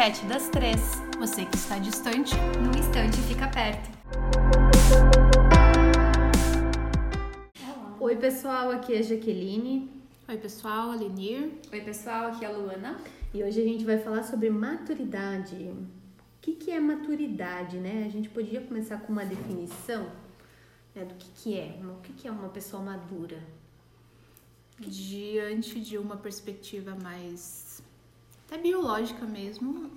[0.00, 0.80] Chat das Três.
[1.18, 3.90] Você que está distante, num instante fica perto.
[8.00, 9.90] Oi, pessoal, aqui é a Jaqueline.
[10.26, 11.50] Oi, pessoal, Alenir.
[11.70, 12.98] Oi, pessoal, aqui é a Luana.
[13.34, 15.56] E hoje a gente vai falar sobre maturidade.
[15.56, 15.86] O
[16.40, 18.04] que, que é maturidade, né?
[18.06, 20.10] A gente podia começar com uma definição
[20.94, 21.78] né, do que, que é.
[21.84, 23.38] O que, que é uma pessoa madura?
[24.78, 27.82] Diante de uma perspectiva mais
[28.50, 29.88] até biológica mesmo,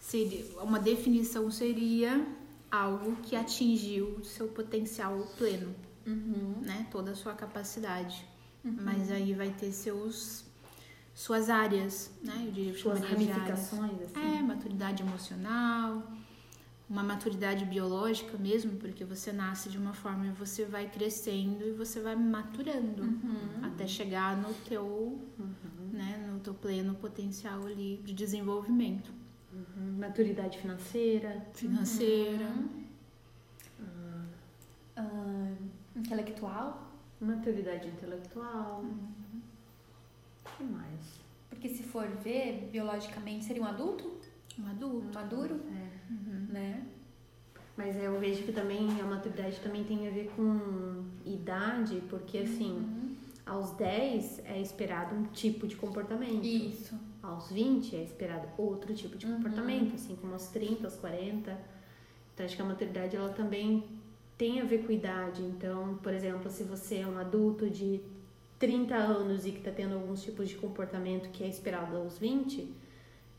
[0.00, 2.26] seria, uma definição seria
[2.70, 5.74] algo que atingiu seu potencial pleno,
[6.06, 6.54] uhum.
[6.62, 6.86] né?
[6.90, 8.26] Toda a sua capacidade.
[8.64, 8.78] Uhum.
[8.80, 10.44] Mas aí vai ter seus
[11.14, 12.44] suas áreas, né?
[12.46, 14.38] Eu diria suas ramificações, assim.
[14.38, 16.02] É, maturidade emocional,
[16.88, 21.72] uma maturidade biológica mesmo, porque você nasce de uma forma e você vai crescendo e
[21.72, 23.64] você vai maturando uhum.
[23.64, 24.82] até chegar no teu,
[25.38, 25.90] uhum.
[25.92, 29.10] né, teu pleno potencial ali de desenvolvimento.
[29.52, 29.98] Uhum.
[29.98, 31.46] Maturidade financeira.
[31.54, 32.48] Financeira.
[34.98, 35.56] Uh,
[35.96, 36.92] intelectual.
[37.20, 38.84] Maturidade intelectual.
[38.84, 41.20] O que mais?
[41.48, 44.12] Porque se for ver, biologicamente seria um adulto?
[44.58, 45.06] Um adulto.
[45.08, 45.60] Um maduro?
[45.70, 46.12] É.
[46.12, 46.46] Uhum.
[46.48, 46.86] Né?
[47.76, 52.72] Mas eu vejo que também a maturidade também tem a ver com idade, porque assim,
[52.72, 53.11] uhum.
[53.52, 56.44] Aos 10 é esperado um tipo de comportamento.
[56.44, 56.98] Isso.
[57.22, 59.36] Aos 20 é esperado outro tipo de uhum.
[59.36, 61.58] comportamento, assim como aos 30, aos 40.
[62.32, 63.84] Então acho que a maturidade ela também
[64.38, 65.42] tem a ver com idade.
[65.42, 68.00] Então, por exemplo, se você é um adulto de
[68.58, 72.72] 30 anos e que está tendo alguns tipos de comportamento que é esperado aos 20,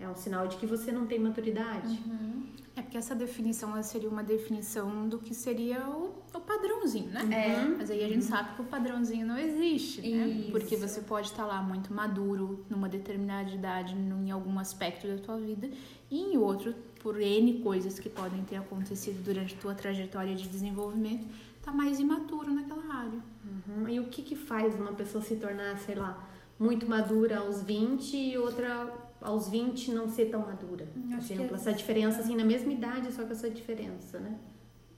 [0.03, 1.99] é um sinal de que você não tem maturidade.
[2.05, 2.43] Uhum.
[2.75, 7.21] É porque essa definição seria uma definição do que seria o, o padrãozinho, né?
[7.31, 7.65] É.
[7.77, 8.29] Mas aí a gente uhum.
[8.29, 10.27] sabe que o padrãozinho não existe, né?
[10.27, 10.51] Isso.
[10.51, 15.37] Porque você pode estar lá muito maduro numa determinada idade, em algum aspecto da tua
[15.37, 15.69] vida,
[16.09, 20.47] e em outro, por N coisas que podem ter acontecido durante a tua trajetória de
[20.47, 21.27] desenvolvimento,
[21.61, 23.19] tá mais imaturo naquela área.
[23.45, 23.87] Uhum.
[23.87, 26.27] E o que que faz uma pessoa se tornar, sei lá,
[26.59, 28.91] muito madura aos 20 e outra
[29.23, 30.85] aos 20 não ser tão madura.
[30.93, 34.37] Por exemplo, essa diferença assim na mesma idade, só que essa diferença, né?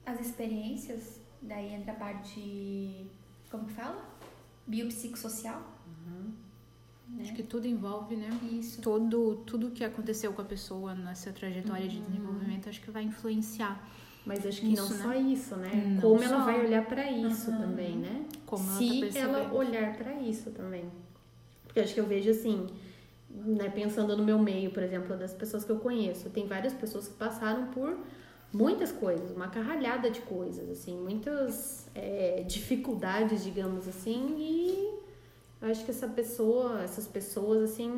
[0.04, 3.08] As experiências, daí entra a parte
[3.50, 4.04] como que fala?
[4.66, 5.62] Biopsicossocial.
[5.86, 6.32] Uhum.
[7.08, 7.22] Né?
[7.22, 8.28] Acho que tudo envolve, né?
[8.52, 8.82] Isso.
[8.82, 11.88] Todo, tudo que aconteceu com a pessoa nessa trajetória uhum.
[11.88, 13.88] de desenvolvimento, acho que vai influenciar.
[14.24, 15.04] Mas acho que isso, não né?
[15.04, 15.70] só isso, né?
[15.94, 16.24] Não Como só.
[16.24, 17.58] ela vai olhar para isso uhum.
[17.58, 18.26] também, né?
[18.44, 20.90] Como Se ela, tá ela olhar para isso também.
[21.62, 22.66] Porque acho que eu vejo assim,
[23.44, 27.06] né, pensando no meu meio, por exemplo, das pessoas que eu conheço, tem várias pessoas
[27.08, 27.96] que passaram por
[28.52, 34.94] muitas coisas, uma carralhada de coisas, assim, muitas é, dificuldades, digamos assim, e
[35.60, 37.90] eu acho que essa pessoa, essas pessoas, assim,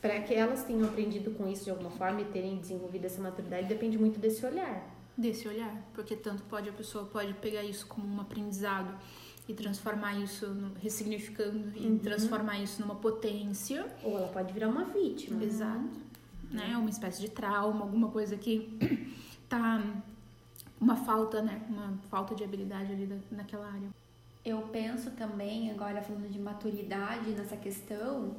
[0.00, 3.66] para que elas tenham aprendido com isso de alguma forma e terem desenvolvido essa maturidade,
[3.66, 4.96] depende muito desse olhar.
[5.16, 8.94] Desse olhar, porque tanto pode a pessoa pode pegar isso como um aprendizado
[9.48, 10.46] e transformar isso,
[10.80, 11.98] ressignificando e uhum.
[11.98, 13.86] transformar isso numa potência.
[14.04, 15.42] Ou ela pode virar uma vítima.
[15.42, 15.88] Exato.
[16.50, 16.76] Né?
[16.76, 18.78] Uma espécie de trauma, alguma coisa que
[19.48, 19.82] tá
[20.78, 21.62] uma falta, né?
[21.68, 23.88] Uma falta de habilidade ali naquela área.
[24.44, 28.36] Eu penso também, agora falando de maturidade nessa questão,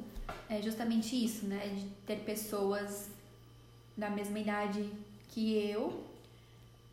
[0.48, 1.68] é justamente isso, né?
[1.68, 3.10] De ter pessoas
[3.96, 4.88] da mesma idade
[5.28, 6.09] que eu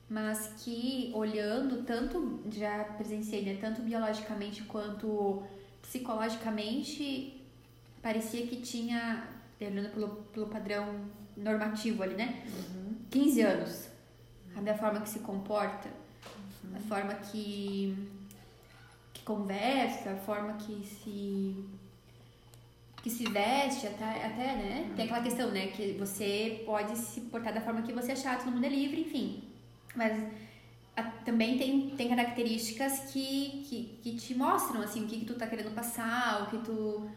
[0.10, 5.44] mas que olhando tanto já presenciei, né, tanto biologicamente quanto
[5.82, 7.42] psicologicamente
[8.02, 9.28] parecia que tinha
[9.60, 12.44] olhando pelo, pelo padrão normativo ali, né?
[12.46, 12.96] Uhum.
[13.10, 13.88] 15 anos.
[14.56, 15.90] A da forma que se comporta,
[16.64, 16.78] uhum.
[16.78, 18.08] a forma que
[19.14, 21.66] que conversa, a forma que se
[23.04, 24.94] que se veste, até, até né?
[24.96, 25.68] Tem aquela questão, né?
[25.68, 29.47] Que você pode se portar da forma que você achar, todo mundo é livre, enfim.
[29.98, 30.24] Mas
[30.96, 35.34] a, também tem, tem características que, que, que te mostram, assim, o que, que tu
[35.34, 37.10] tá querendo passar, o que tu...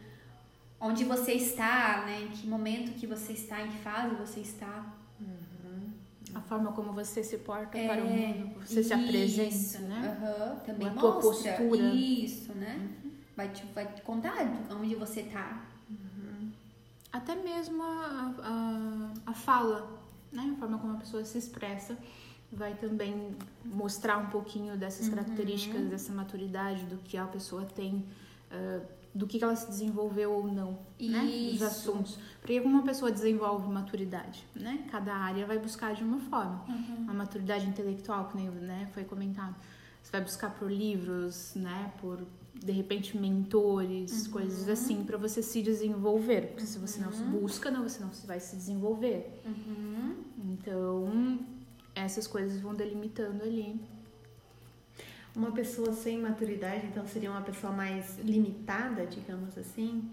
[0.81, 2.23] Onde você está, né?
[2.23, 4.87] Em que momento que você está, em que fase você está.
[5.21, 5.93] Uhum.
[6.35, 10.19] A forma como você se porta é, para o mundo, você isso, se apresenta, né?
[10.23, 11.11] Uhum, também a mostra.
[11.11, 11.95] tua postura.
[11.95, 12.89] Isso, né?
[13.05, 13.11] Uhum.
[13.37, 14.37] Vai, te, vai te contar
[14.71, 15.67] onde você está.
[15.91, 16.51] Uhum.
[17.13, 20.01] Até mesmo a, a, a fala,
[20.33, 20.51] né?
[20.57, 21.95] A forma como a pessoa se expressa
[22.53, 25.15] vai também mostrar um pouquinho dessas uhum.
[25.15, 28.05] características, dessa maturidade, do que a pessoa tem,
[28.51, 28.83] uh,
[29.15, 31.13] do que ela se desenvolveu ou não, Isso.
[31.13, 31.51] né?
[31.53, 32.19] Dos assuntos.
[32.41, 34.85] Porque como uma pessoa desenvolve maturidade, né?
[34.91, 36.65] Cada área vai buscar de uma forma.
[36.69, 37.07] Uhum.
[37.09, 39.55] A maturidade intelectual, que nem né, foi comentado.
[40.03, 41.93] Você vai buscar por livros, né?
[42.01, 42.21] Por
[42.55, 46.49] de repente mentores, coisas assim para você se desenvolver.
[46.49, 49.41] Porque se você não se busca, não, você não vai se desenvolver.
[49.47, 50.17] Uhum.
[50.51, 51.39] Então,
[51.95, 53.81] essas coisas vão delimitando ali.
[55.35, 60.11] Uma pessoa sem maturidade, então, seria uma pessoa mais limitada, digamos assim?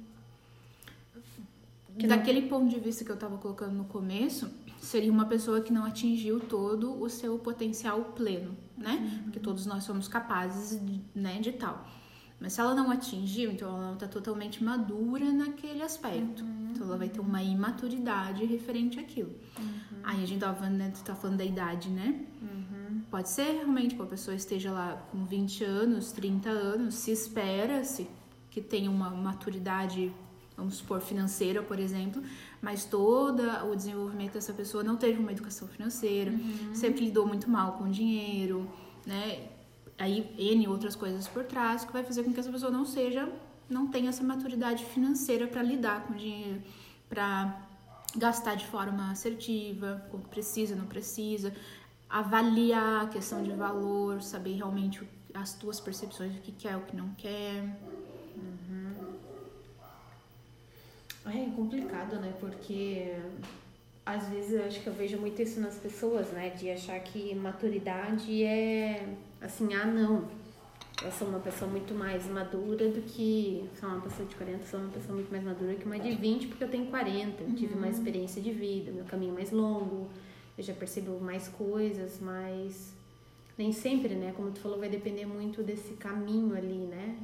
[1.97, 5.73] Que daquele ponto de vista que eu estava colocando no começo, seria uma pessoa que
[5.73, 9.21] não atingiu todo o seu potencial pleno, né?
[9.23, 11.87] Porque todos nós somos capazes, de, né, de tal.
[12.39, 16.43] Mas se ela não atingiu, então ela não está totalmente madura naquele aspecto.
[16.71, 19.33] Então ela vai ter uma imaturidade referente àquilo.
[20.07, 22.21] Aí a gente tava falando, né, tá falando da idade, né?
[23.11, 28.07] Pode ser realmente que a pessoa esteja lá com 20 anos, 30 anos, se espera-se
[28.49, 30.13] que tenha uma maturidade,
[30.55, 32.23] vamos supor, financeira, por exemplo,
[32.61, 36.31] mas todo o desenvolvimento dessa pessoa não teve uma educação financeira,
[36.73, 38.65] sempre lidou muito mal com dinheiro,
[39.05, 39.49] né?
[39.99, 43.27] Aí N outras coisas por trás que vai fazer com que essa pessoa não seja,
[43.69, 46.61] não tenha essa maturidade financeira para lidar com dinheiro,
[47.09, 47.66] para
[48.17, 51.53] gastar de forma assertiva, quando precisa, não precisa,
[52.09, 56.81] avaliar a questão de valor, saber realmente o- as tuas percepções do que quer, o
[56.81, 57.63] que não quer.
[61.25, 62.33] É complicado, né?
[62.39, 63.13] Porque
[64.05, 66.49] às vezes eu acho que eu vejo muito isso nas pessoas, né?
[66.51, 69.05] De achar que maturidade é
[69.41, 70.25] assim, ah não.
[71.03, 73.69] Eu sou uma pessoa muito mais madura do que.
[73.79, 76.47] Sou uma pessoa de 40, sou uma pessoa muito mais madura que uma de 20,
[76.47, 77.43] porque eu tenho 40.
[77.43, 80.09] Eu tive mais experiência de vida, meu caminho é mais longo,
[80.57, 82.93] eu já percebo mais coisas, mas
[83.55, 84.33] nem sempre, né?
[84.35, 87.19] Como tu falou, vai depender muito desse caminho ali, né?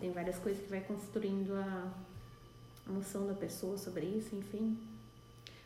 [0.00, 1.92] Tem várias coisas que vai construindo a,
[2.84, 4.76] a noção da pessoa sobre isso, enfim.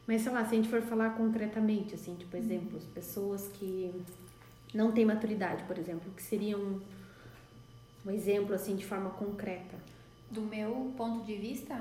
[0.07, 3.91] Mas sei lá, se a gente for falar concretamente, assim, tipo exemplos, pessoas que
[4.75, 6.79] não têm maturidade, por exemplo, que seriam
[8.05, 9.77] um, um exemplo assim de forma concreta.
[10.31, 11.75] Do meu ponto de vista,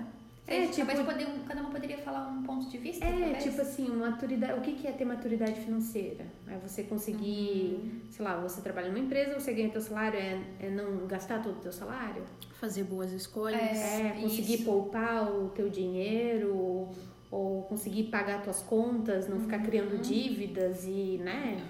[0.47, 3.05] É, é, tipo- talvez poder, cada uma poderia falar um ponto de vista.
[3.05, 3.43] É, talvez.
[3.43, 4.59] tipo assim, maturidade.
[4.59, 6.25] O que que é ter maturidade financeira?
[6.47, 10.69] É você conseguir, sei lá, você trabalha numa empresa, você ganha teu salário, é, é
[10.69, 12.23] não gastar todo o teu salário?
[12.59, 13.61] Fazer boas escolhas.
[13.61, 14.07] É.
[14.17, 14.65] É, conseguir isso.
[14.65, 16.89] poupar o teu dinheiro,
[17.31, 21.63] ou conseguir pagar tuas contas, não ficar criando dívidas e, né?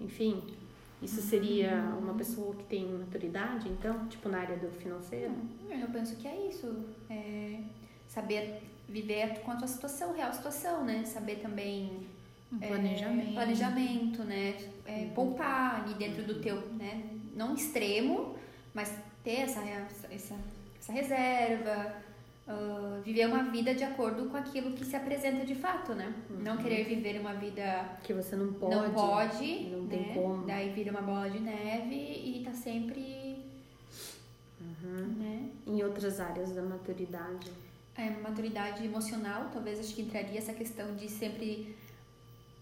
[0.00, 0.40] Enfim,
[1.02, 5.32] isso seria uma pessoa que tem maturidade, então, tipo na área do financeiro?
[5.70, 6.84] Eu penso que é isso.
[7.08, 7.60] É
[8.08, 11.04] saber viver com a tua situação, real situação, né?
[11.04, 12.06] Saber também
[12.50, 13.34] Um é, planejamento.
[13.34, 14.56] planejamento, né?
[14.86, 17.04] É, poupar ali dentro do teu, né?
[17.36, 18.36] Não extremo,
[18.74, 18.92] mas
[19.22, 19.60] ter essa,
[20.10, 20.36] essa,
[20.80, 21.94] essa reserva,
[22.50, 26.14] ah, viver uma vida de acordo com aquilo que se apresenta de fato, né?
[26.30, 28.74] Não querer viver uma vida Que você não pode.
[28.74, 30.14] não pode, não tem né?
[30.14, 30.46] como.
[30.46, 33.44] Daí vira uma bola de neve e tá sempre,
[35.18, 35.50] né?
[35.66, 37.52] Em outras áreas da maturidade.
[37.94, 41.76] É, maturidade emocional, talvez acho que entraria essa questão de sempre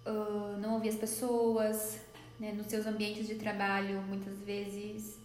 [0.05, 2.01] ah, não ouvir as pessoas,
[2.41, 2.51] né?
[2.53, 5.17] Nos seus ambientes de trabalho, muitas vezes.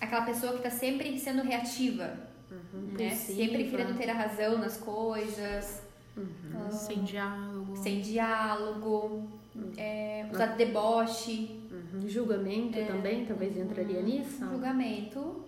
[0.00, 3.06] Aquela pessoa que tá sempre sendo reativa, né?
[3.06, 3.36] Impulsiva.
[3.36, 5.82] Sempre querendo ter a razão nas coisas,
[6.18, 7.76] ah, Sem diálogo.
[7.76, 9.28] sem diálogo,
[9.76, 12.08] é, usar deboche, Uhum.
[12.08, 14.38] Julgamento também, talvez entraria nisso?
[14.50, 15.44] julgamento.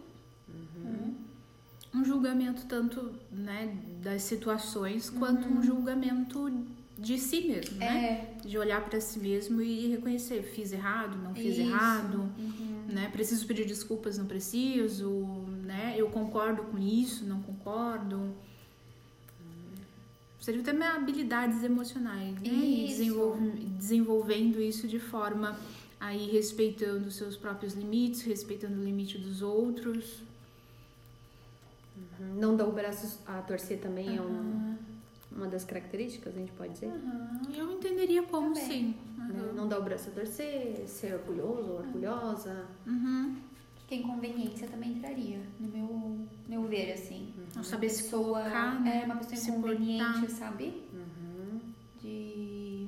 [1.94, 6.50] Um julgamento tanto né, das situações quanto um julgamento
[6.98, 8.28] de si mesmo, né?
[8.42, 11.60] É, De olhar para si mesmo e reconhecer, fiz errado, não fiz Isso.
[11.62, 12.30] errado,
[12.88, 13.08] né?
[13.10, 15.94] Preciso pedir desculpas, não preciso, né?
[15.96, 18.34] Eu concordo com isso, não concordo.
[20.40, 22.40] Seria também habilidades emocionais, né?
[22.48, 22.96] E Isso.
[22.98, 25.58] desenvolve- desenvolvendo isso de forma
[26.00, 30.22] aí respeitando os seus próprios limites, respeitando o limite dos outros.
[32.20, 32.34] Uhum.
[32.40, 34.76] Não dar o braço a torcer também é um-
[35.30, 36.90] uma das características, a gente pode dizer.
[37.54, 38.66] Eu entenderia como Também.
[38.68, 38.94] sim.
[39.18, 39.52] Né?
[39.54, 42.64] Não dar o braço a torcer, ser orgulhoso ou orgulhosa.
[42.86, 43.36] Uhum.
[43.88, 47.32] Que a inconveniência também entraria, no meu, meu ver, assim.
[47.56, 49.00] Não saber se pessoa, colocar, né?
[49.02, 50.30] É, uma pessoa Se inconveniente, portar.
[50.30, 50.82] sabe?
[50.92, 51.60] Uhum.
[52.02, 52.86] De...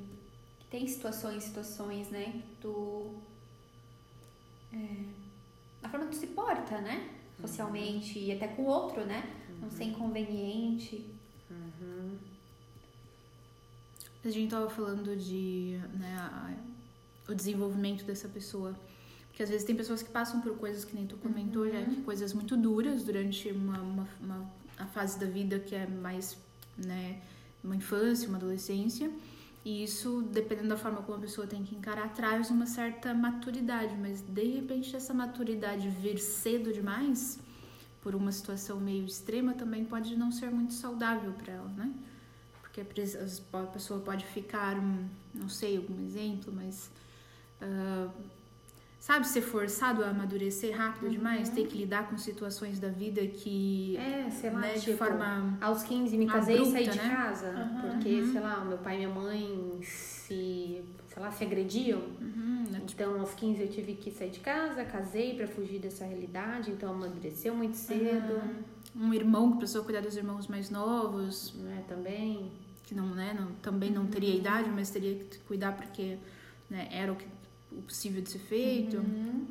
[0.71, 2.31] Tem situações, situações, né?
[2.33, 3.15] que Tu...
[4.73, 5.05] É,
[5.83, 7.09] a forma que tu se porta, né?
[7.41, 9.25] Socialmente e até com o outro, né?
[9.61, 11.07] Não ser inconveniente.
[11.51, 12.19] Uhum.
[14.23, 16.53] A gente tava falando de né, a-
[17.27, 18.77] o desenvolvimento dessa pessoa.
[19.41, 22.03] Porque às vezes tem pessoas que passam por coisas que nem tu comentou já, que
[22.03, 26.37] coisas muito duras durante uma, uma, uma- a fase da vida que é mais,
[26.77, 27.23] né,
[27.65, 29.11] uma infância, uma adolescência.
[29.65, 33.95] E isso, dependendo da forma como a pessoa tem que encarar, traz uma certa maturidade,
[33.99, 37.39] mas de repente essa maturidade vir cedo demais,
[38.03, 41.91] por uma situação meio extrema, também pode não ser muito saudável para ela, né?
[42.61, 44.77] Porque a pessoa pode ficar,
[45.35, 46.91] não sei algum exemplo, mas.
[47.63, 48.11] Uh,
[49.01, 51.11] sabe, ser forçado a amadurecer rápido uhum.
[51.11, 53.97] demais, ter que lidar com situações da vida que.
[53.97, 55.59] É, sei lá, né, tipo, de forma.
[55.61, 57.17] Aos 15 me casei abrupta, e saí de né?
[57.17, 57.51] casa.
[57.51, 58.33] Uhum, porque, uhum.
[58.33, 60.85] sei lá, meu pai e minha mãe se.
[61.09, 62.03] sei lá, se agrediam.
[62.71, 66.05] Né, tipo então, aos 15 eu tive que sair de casa, casei para fugir dessa
[66.05, 68.41] realidade, então amadureceu muito cedo.
[68.95, 71.55] Um irmão que precisou cuidar dos irmãos mais novos.
[71.79, 72.53] É, também.
[72.85, 74.41] Que não, né, não, também não teria uhum.
[74.41, 76.19] idade, mas teria que cuidar porque
[76.69, 77.25] né, era o que
[77.73, 78.97] o possível de ser feito.
[78.97, 79.47] Uhum.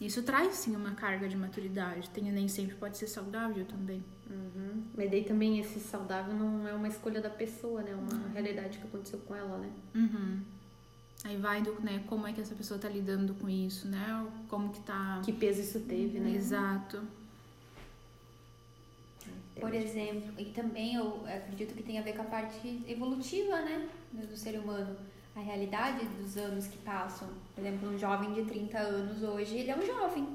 [0.00, 2.10] Isso traz sim uma carga de maturidade.
[2.10, 4.02] Tem, nem sempre pode ser saudável também.
[4.28, 4.82] Uhum.
[4.96, 7.92] Mas daí também esse saudável não é uma escolha da pessoa, né?
[7.92, 8.32] É uma uhum.
[8.32, 9.70] realidade que aconteceu com ela, né?
[9.94, 10.40] Uhum.
[11.24, 14.26] Aí vai do, né, como é que essa pessoa tá lidando com isso, né?
[14.48, 15.20] Como que tá.
[15.24, 16.34] Que peso isso teve, né?
[16.34, 17.00] Exato.
[19.60, 23.88] Por exemplo, e também eu acredito que tem a ver com a parte evolutiva, né?
[24.12, 24.96] Do ser humano
[25.34, 27.28] a realidade dos anos que passam.
[27.54, 30.28] Por exemplo, um jovem de 30 anos hoje, ele é um jovem,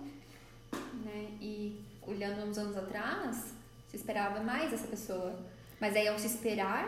[1.06, 1.38] né?
[1.40, 3.54] E olhando uns anos atrás,
[3.88, 5.40] se esperava mais essa pessoa.
[5.80, 6.88] Mas aí é um se esperar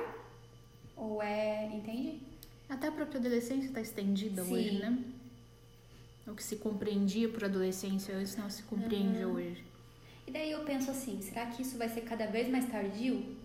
[0.95, 2.19] ou é, entende?
[2.67, 4.53] Até a própria adolescência está estendida Sim.
[4.53, 4.97] hoje, né?
[6.27, 9.35] O que se compreendia por adolescência antes não se compreende uhum.
[9.35, 9.63] hoje.
[10.27, 13.35] E daí eu penso assim, será que isso vai ser cada vez mais tardio?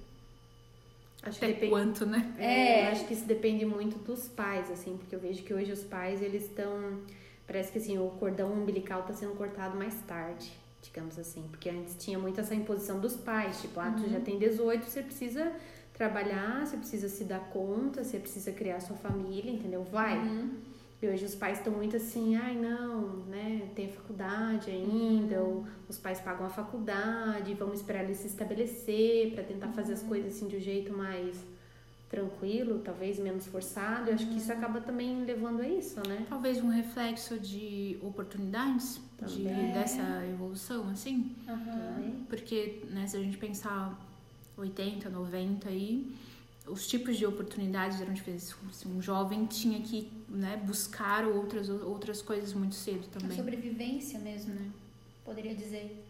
[1.24, 2.34] Acho Até que depende, quanto, né?
[2.38, 5.72] É, é, acho que isso depende muito dos pais, assim, porque eu vejo que hoje
[5.72, 7.00] os pais, eles estão...
[7.46, 10.52] Parece que, assim, o cordão umbilical está sendo cortado mais tarde,
[10.82, 11.44] digamos assim.
[11.50, 14.10] Porque antes tinha muito essa imposição dos pais, tipo, ah, tu uhum.
[14.10, 15.52] já tem 18, você precisa
[15.92, 19.84] trabalhar, você precisa se dar conta, você precisa criar sua família, entendeu?
[19.84, 20.18] Vai.
[20.18, 20.50] Uhum.
[21.00, 25.13] E hoje os pais estão muito assim, ai não, né, tem faculdade ainda, uhum.
[25.88, 30.08] Os pais pagam a faculdade, vamos esperar ele se estabelecer para tentar fazer as uhum.
[30.08, 31.36] coisas assim de um jeito mais
[32.08, 34.08] tranquilo, talvez menos forçado.
[34.08, 34.58] Eu acho que isso uhum.
[34.58, 36.24] acaba também levando a isso, né?
[36.28, 41.34] Talvez um reflexo de oportunidades de, dessa evolução, assim.
[41.48, 42.24] Uhum.
[42.28, 43.98] Porque, né, se a gente pensar
[44.56, 46.14] 80, 90 aí,
[46.66, 48.54] os tipos de oportunidades eram diferentes.
[48.70, 53.32] Assim, um jovem tinha que né, buscar outras, outras coisas muito cedo também.
[53.32, 54.70] A sobrevivência mesmo, né?
[55.24, 56.04] Poderia dizer.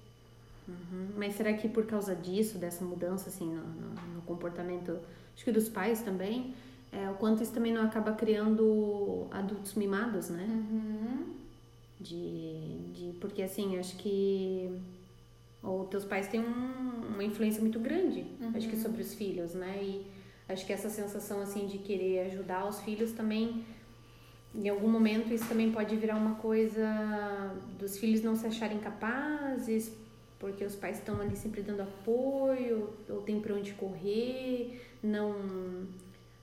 [0.67, 1.09] Uhum.
[1.17, 4.99] Mas será que por causa disso, dessa mudança assim no, no, no comportamento,
[5.35, 6.55] acho que dos pais também,
[6.91, 10.47] é, o quanto isso também não acaba criando adultos mimados, né?
[10.49, 11.35] Uhum.
[12.01, 14.81] De, de, porque assim, acho que
[15.63, 18.53] ou teus pais têm um, uma influência muito grande, uhum.
[18.55, 19.83] acho que sobre os filhos, né?
[19.83, 20.15] E
[20.49, 23.65] Acho que essa sensação assim de querer ajudar os filhos também
[24.55, 29.93] em algum momento isso também pode virar uma coisa dos filhos não se acharem capazes,
[30.39, 35.35] porque os pais estão ali sempre dando apoio, ou tem para onde correr, não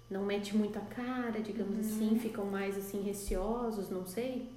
[0.09, 1.79] não mete muita cara, digamos uhum.
[1.79, 4.49] assim, ficam mais assim receosos, não sei.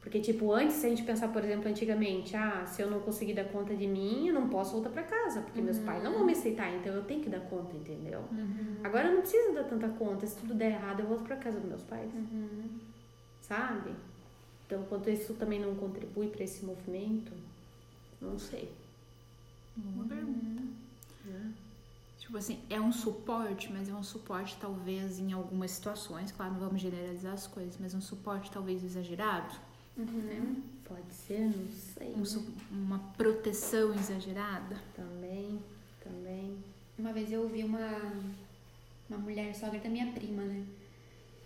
[0.00, 3.34] Porque, tipo, antes, se a gente pensar, por exemplo, antigamente, ah, se eu não conseguir
[3.34, 5.64] dar conta de mim, eu não posso voltar para casa, porque uhum.
[5.66, 8.20] meus pais não vão me aceitar, então eu tenho que dar conta, entendeu?
[8.30, 8.76] Uhum.
[8.84, 11.58] Agora eu não preciso dar tanta conta, se tudo der errado, eu volto para casa
[11.58, 12.10] dos meus pais.
[12.14, 12.78] Uhum.
[13.40, 13.90] Sabe?
[14.66, 17.32] Então, quanto isso também não contribui para esse movimento,
[18.20, 18.72] não sei.
[19.76, 20.62] Uma pergunta.
[21.24, 21.52] Né?
[22.18, 26.60] Tipo assim, é um suporte, mas é um suporte talvez em algumas situações, claro, não
[26.60, 29.67] vamos generalizar as coisas, mas um suporte talvez exagerado
[29.98, 30.04] Uhum.
[30.04, 30.56] Né?
[30.84, 32.14] Pode ser, não sei.
[32.14, 32.52] Um, né?
[32.70, 34.76] Uma proteção exagerada.
[34.94, 35.60] Também,
[36.02, 36.56] também.
[36.96, 38.12] Uma vez eu ouvi uma,
[39.10, 40.64] uma mulher sogra da minha prima, né?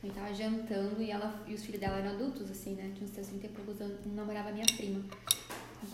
[0.04, 2.92] Eu tava jantando e ela e os filhos dela eram adultos, assim, né?
[2.94, 5.02] Tinha uns 30 e poucos anos, namorava minha prima.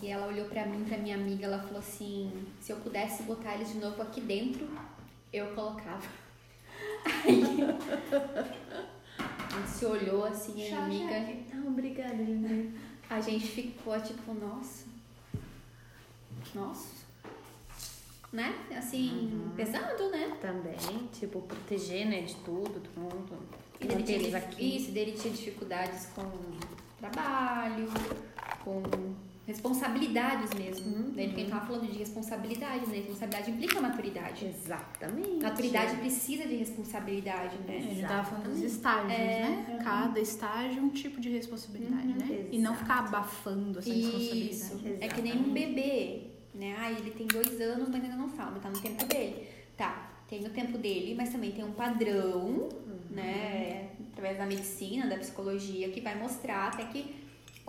[0.01, 3.55] E ela olhou pra mim, pra minha amiga, ela falou assim: se eu pudesse botar
[3.55, 4.67] eles de novo aqui dentro,
[5.31, 6.07] eu colocava.
[7.25, 7.57] Aí,
[9.59, 11.19] gente se olhou assim, a amiga.
[11.53, 12.71] Não, obrigada, Lina.
[13.09, 14.85] A gente ficou tipo, nossa.
[16.53, 16.99] Nossa.
[18.31, 18.53] Né?
[18.77, 19.55] Assim, uhum.
[19.55, 20.37] pesado, né?
[20.39, 23.39] Também, tipo, proteger, né, de tudo, do mundo.
[23.79, 24.77] E dele tinha, aqui.
[24.77, 26.29] Isso, dele tinha dificuldades com
[26.99, 27.87] trabalho,
[28.63, 28.83] com
[29.49, 30.95] responsabilidades mesmo.
[30.95, 31.11] Uhum.
[31.15, 32.97] Daí quem tava falando de responsabilidade, né?
[32.97, 34.45] Responsabilidade implica maturidade.
[34.45, 35.43] Exatamente.
[35.43, 37.75] Maturidade precisa de responsabilidade, né?
[37.75, 39.65] É, a gente tava falando dos estágios, é, né?
[39.69, 39.83] Uhum.
[39.83, 42.15] Cada estágio é um tipo de responsabilidade, uhum.
[42.15, 42.25] né?
[42.25, 42.49] Exato.
[42.51, 44.11] E não ficar abafando essa Isso.
[44.37, 45.03] responsabilidade.
[45.03, 46.75] É que nem um bebê, né?
[46.79, 49.47] Ah, ele tem dois anos, mas ainda não fala, mas tá no tempo dele.
[49.75, 52.69] Tá, tem no tempo dele, mas também tem um padrão
[53.09, 53.89] né?
[54.11, 57.15] Através da medicina, da psicologia, que vai mostrar até que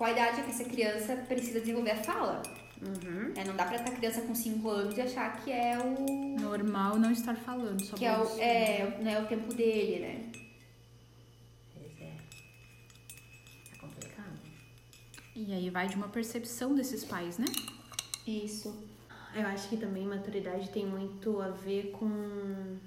[0.00, 2.42] qual a idade que essa criança precisa desenvolver a fala.
[2.80, 3.34] Uhum.
[3.36, 6.40] É, não dá pra estar criança com 5 anos e achar que é o.
[6.40, 10.32] Normal não estar falando sobre que é o, é, né, o tempo dele, né?
[11.74, 12.14] Pois é.
[13.74, 14.40] É complicado.
[15.36, 17.44] E aí vai de uma percepção desses pais, né?
[18.26, 18.74] Isso.
[19.34, 22.78] Eu acho que também maturidade tem muito a ver com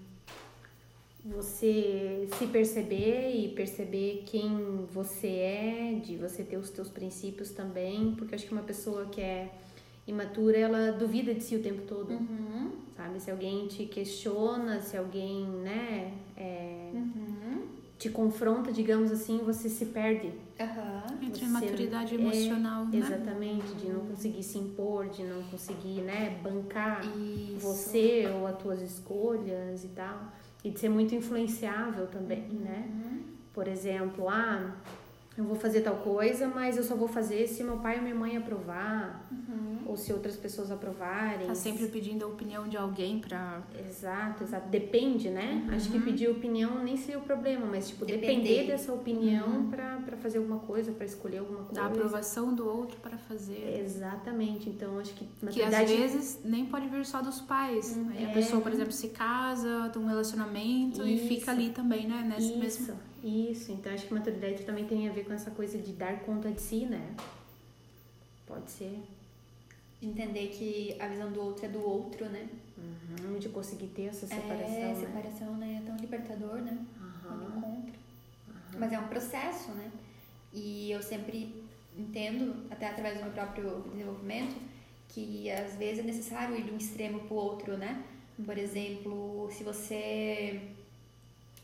[1.24, 8.14] você se perceber e perceber quem você é, de você ter os teus princípios também,
[8.18, 9.50] porque eu acho que uma pessoa que é
[10.06, 12.72] imatura, ela duvida de si o tempo todo, Uhum.
[12.96, 13.22] sabe?
[13.22, 17.62] Se alguém te questiona, se alguém, né, é, Uhum.
[17.98, 20.30] te confronta, digamos assim, você se perde.
[20.60, 21.04] Aham.
[21.22, 22.98] Entre Você- a maturidade é, emocional, né?
[22.98, 27.60] Exatamente, de não conseguir se impor, de não conseguir, né, bancar Isso.
[27.62, 30.20] você ou as tuas escolhas e tal.
[30.64, 32.86] E de ser muito influenciável também, né?
[32.90, 33.24] Uhum.
[33.54, 34.76] Por exemplo, ah,
[35.38, 38.14] eu vou fazer tal coisa, mas eu só vou fazer se meu pai ou minha
[38.16, 39.80] mãe aprovar, Uhum.
[39.88, 41.48] ou se outras pessoas aprovarem.
[41.48, 43.62] Tá sempre pedindo a opinião de alguém pra.
[43.88, 44.70] Exato, exato.
[44.70, 45.68] Depende, né?
[45.76, 48.68] Acho que pedir opinião nem seria o problema, mas, tipo, depender, Depender.
[48.68, 51.74] dessa opinião pra, pra fazer alguma coisa, pra escolher alguma coisa.
[51.82, 53.80] Da aprovação do outro para fazer.
[53.84, 54.70] Exatamente.
[54.70, 57.98] Então, acho que Que às vezes nem pode vir só dos pais.
[58.16, 58.34] Aí a É.
[58.34, 61.28] pessoa, por exemplo, se casa, tem um relacionamento e Isso.
[61.28, 62.24] fica ali também, né?
[62.28, 62.96] Nesse Isso, mesmo.
[63.24, 63.72] Isso.
[63.72, 66.62] Então acho que maturidade também tem a ver com essa coisa de dar conta de
[66.62, 67.16] si, né?
[68.46, 69.00] Pode ser.
[70.00, 72.48] De entender que a visão do outro é do outro, né?
[72.78, 74.96] Uhum, de conseguir ter essa separação, é, né?
[74.96, 75.82] separação, né?
[75.82, 76.86] É tão libertador, né?
[77.22, 77.58] Quando Aham.
[77.58, 77.94] encontra.
[78.78, 79.92] Mas é um processo, né?
[80.52, 81.64] E eu sempre
[81.98, 84.56] entendo, até através do meu próprio desenvolvimento,
[85.10, 88.04] que às vezes é necessário ir de um extremo para o outro, né?
[88.44, 90.60] Por exemplo, se você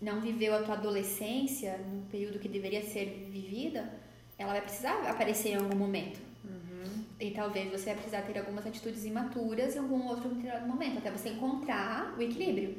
[0.02, 3.92] não viveu a tua adolescência no período que deveria ser vivida,
[4.38, 6.20] ela vai precisar aparecer em algum momento.
[7.20, 10.30] E talvez você vai precisar ter algumas atitudes imaturas em algum outro
[10.66, 12.78] momento, até você encontrar o equilíbrio.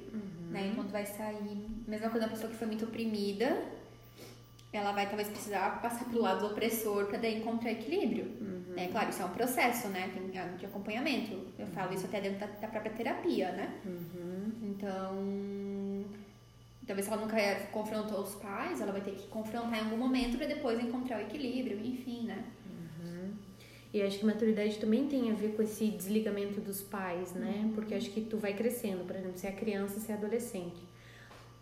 [0.50, 0.68] Né?
[0.72, 1.68] Enquanto vai sair.
[1.86, 3.62] Mesma coisa uma pessoa que foi muito oprimida,
[4.72, 8.24] ela vai talvez precisar passar pro lado do opressor para daí encontrar equilíbrio.
[8.74, 8.88] Né?
[8.88, 10.10] Claro, isso é um processo, né?
[10.14, 11.38] Tem ano de acompanhamento.
[11.58, 13.74] Eu falo isso até dentro da, da própria terapia, né?
[14.62, 15.16] Então,
[16.90, 17.36] talvez se ela nunca
[17.70, 21.22] confrontou os pais, ela vai ter que confrontar em algum momento para depois encontrar o
[21.22, 22.44] equilíbrio, enfim, né?
[23.92, 27.62] E acho que maturidade também tem a ver com esse desligamento dos pais, né?
[27.62, 27.72] Uhum.
[27.72, 30.80] Porque acho que tu vai crescendo, por exemplo, você é criança, você é adolescente.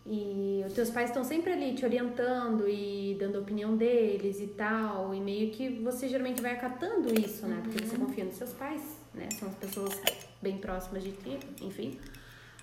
[0.05, 4.47] E os teus pais estão sempre ali te orientando e dando a opinião deles e
[4.47, 7.61] tal, e meio que você geralmente vai acatando isso, né?
[7.63, 8.81] Porque você confia nos seus pais,
[9.13, 9.29] né?
[9.39, 9.99] São as pessoas
[10.41, 11.99] bem próximas de ti, enfim.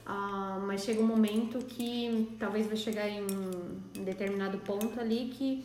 [0.06, 5.64] Ah, mas chega um momento que talvez vai chegar em um determinado ponto ali que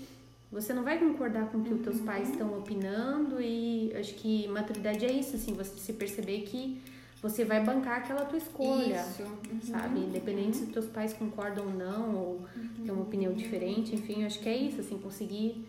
[0.51, 4.47] você não vai concordar com o que os teus pais estão opinando e acho que
[4.47, 6.81] maturidade é isso, assim, você se perceber que
[7.21, 9.21] você vai bancar aquela tua escolha, Isso.
[9.21, 9.61] Uhum.
[9.61, 9.99] sabe?
[9.99, 12.45] Independente se os teus pais concordam ou não, ou
[12.83, 15.63] têm uma opinião diferente, enfim, acho que é isso, assim, conseguir,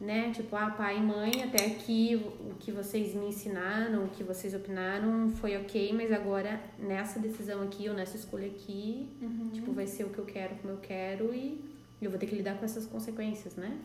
[0.00, 0.32] né?
[0.34, 4.54] Tipo, ah, pai e mãe, até aqui o que vocês me ensinaram, o que vocês
[4.54, 9.50] opinaram foi ok, mas agora nessa decisão aqui ou nessa escolha aqui, Uhum.
[9.52, 11.60] tipo, vai ser o que eu quero, como eu quero e
[12.00, 13.78] eu vou ter que lidar com essas consequências, né?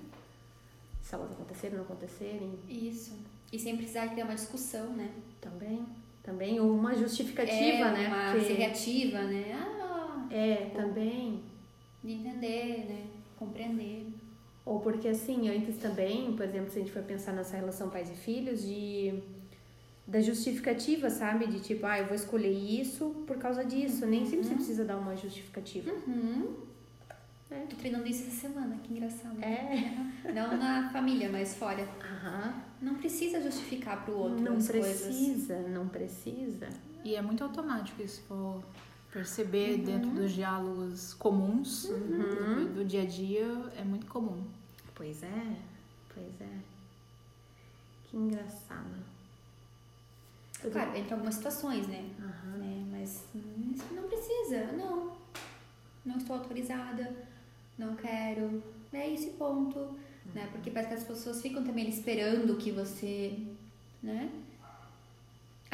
[1.03, 3.13] Se elas acontecerem, não acontecerem, Isso.
[3.53, 5.09] E sem precisar criar uma discussão, né?
[5.39, 5.85] também.
[6.23, 7.55] Também, ou uma justificativa,
[7.89, 8.07] é, né?
[8.07, 9.53] Uma Porque- reativa, né?
[9.53, 11.41] Ah, É, também.
[12.03, 13.03] de entender, né?
[13.37, 14.07] Compreender.
[14.65, 18.09] Ou porque assim, antes também, por exemplo, se a gente for pensar nessa relação pais
[18.09, 19.21] e filhos, de
[20.07, 21.47] da justificativa, sabe?
[21.47, 24.05] De tipo, ah, eu vou escolher isso por causa disso.
[24.05, 25.91] Nem sempre você precisa dar uma justificativa.
[26.07, 26.55] Uhum.
[27.49, 27.59] É.
[27.69, 29.41] Tô treinando isso essa semana, que engraçado.
[29.41, 29.93] É.
[30.33, 31.87] Não na família, mas fora.
[32.01, 32.61] Aham.
[32.81, 35.01] Não precisa justificar pro outro Não as coisas.
[35.01, 36.67] precisa, não precisa.
[37.03, 38.61] E é muito automático isso, for
[39.15, 39.85] perceber Uhum.
[39.85, 43.45] dentro dos diálogos comuns do, do dia a dia,
[43.77, 44.43] é muito comum.
[44.93, 45.55] Pois é,
[46.13, 46.57] pois é.
[48.03, 49.05] Que engraçado.
[50.69, 52.09] Claro, entre algumas situações, né?
[52.57, 52.85] Né?
[52.91, 53.23] Mas
[53.91, 55.15] não precisa, não.
[56.05, 57.15] Não estou autorizada,
[57.77, 58.61] não quero.
[58.91, 59.97] É esse ponto,
[60.33, 60.49] né?
[60.51, 63.37] Porque parece que as pessoas ficam também esperando que você,
[64.03, 64.29] né?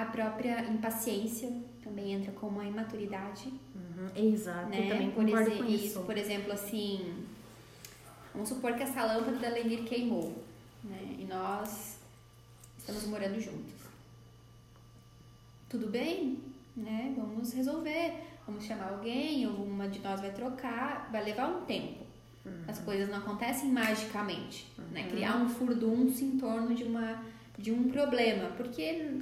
[0.01, 1.51] A própria impaciência
[1.83, 4.09] também entra como a imaturidade, Uhum.
[4.15, 4.89] Exato, né?
[4.89, 5.99] também por concordo com isso.
[6.01, 7.23] Por exemplo, assim,
[8.33, 10.43] vamos supor que essa lâmpada da Lenir queimou,
[10.83, 11.15] né?
[11.19, 11.99] E nós
[12.77, 13.73] estamos morando juntos.
[15.69, 16.39] Tudo bem,
[16.75, 17.13] né?
[17.15, 18.13] Vamos resolver.
[18.47, 21.09] Vamos chamar alguém, ou uma de nós vai trocar.
[21.11, 22.03] Vai levar um tempo.
[22.67, 25.07] As coisas não acontecem magicamente, né?
[25.09, 27.23] Criar um furdunço em torno de uma
[27.55, 29.19] de um problema, porque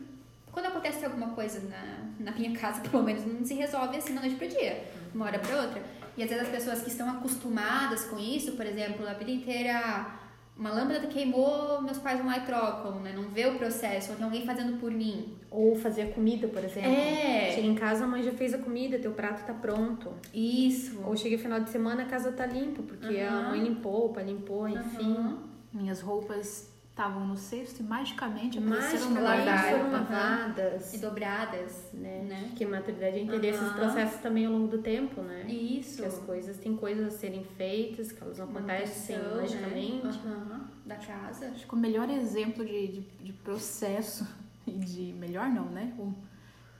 [0.51, 4.21] quando acontece alguma coisa na, na minha casa, pelo menos não se resolve assim da
[4.21, 4.83] noite pro dia,
[5.13, 5.81] uma hora para outra.
[6.17, 10.19] E às vezes as pessoas que estão acostumadas com isso, por exemplo, a vida inteira
[10.59, 13.13] uma lâmpada queimou, meus pais vão lá e trocam, né?
[13.15, 15.33] Não vê o processo, ou tem alguém fazendo por mim.
[15.49, 16.91] Ou fazer a comida, por exemplo.
[16.91, 17.51] É.
[17.53, 20.11] Chega em casa, a mãe já fez a comida, teu prato tá pronto.
[20.33, 21.01] Isso.
[21.05, 23.49] Ou chega final de semana, a casa tá limpa, porque a Aham.
[23.51, 25.15] mãe limpou, o pai limpou, enfim.
[25.15, 25.37] Aham.
[25.71, 29.21] Minhas roupas estavam no cesto e magicamente apareceram Aham.
[29.23, 30.93] lavadas.
[30.93, 32.23] E dobradas, Né?
[32.27, 32.51] né?
[32.57, 33.73] Que maturidade é entender esses Aham.
[33.75, 35.45] processos também ao longo do tempo, né?
[35.49, 36.01] Isso.
[36.01, 40.17] Que as coisas têm coisas a serem feitas, que elas não acontecem Manutenção, magicamente.
[40.27, 40.35] Né?
[40.35, 40.61] Aham.
[40.85, 41.45] Da casa.
[41.55, 44.27] Acho que o melhor exemplo de, de, de processo
[44.67, 45.13] e de.
[45.13, 45.93] Melhor não, né?
[45.97, 46.13] O-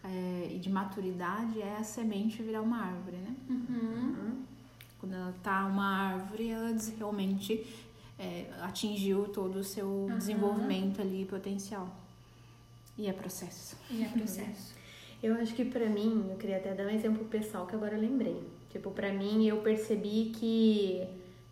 [0.04, 3.36] é, e de maturidade é a semente virar uma árvore, né?
[3.50, 4.36] Uhum.
[5.00, 7.66] Quando ela tá uma árvore, ela realmente
[8.20, 10.18] é, atingiu todo o seu Aham.
[10.18, 11.88] desenvolvimento ali potencial.
[12.98, 13.78] E é processo.
[13.90, 14.78] E é processo.
[15.22, 18.00] Eu acho que pra mim, eu queria até dar um exemplo pessoal que agora eu
[18.00, 18.42] lembrei.
[18.72, 21.06] Tipo, pra mim, eu percebi que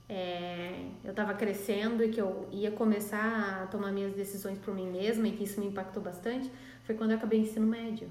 [0.07, 4.89] é, eu tava crescendo e que eu ia começar a tomar minhas decisões por mim
[4.89, 6.49] mesma e que isso me impactou bastante,
[6.85, 8.07] foi quando eu acabei o ensino médio.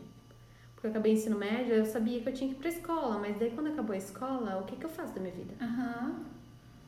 [0.75, 3.19] Porque eu acabei o ensino médio, eu sabia que eu tinha que ir pra escola,
[3.19, 5.55] mas daí quando acabou a escola, o que, que eu faço da minha vida?
[5.59, 6.23] Aham.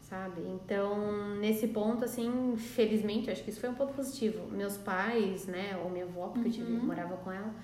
[0.09, 0.41] Sabe?
[0.47, 4.47] Então, nesse ponto, assim, felizmente, acho que isso foi um ponto positivo.
[4.51, 6.85] Meus pais, né, ou minha avó, porque eu tive, Uhum.
[6.87, 7.55] morava com ela,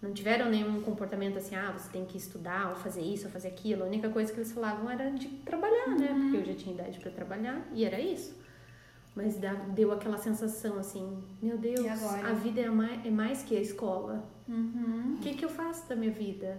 [0.00, 3.48] não tiveram nenhum comportamento assim, ah, você tem que estudar, ou fazer isso, ou fazer
[3.48, 3.84] aquilo.
[3.84, 6.10] A única coisa que eles falavam era de trabalhar, né?
[6.10, 6.20] Uhum.
[6.30, 8.34] Porque eu já tinha idade para trabalhar, e era isso.
[9.14, 9.38] Mas
[9.74, 11.86] deu aquela sensação assim, meu Deus,
[12.24, 14.24] a vida é mais, é mais que a escola.
[14.48, 15.16] Uhum.
[15.16, 16.56] O que, que eu faço da minha vida?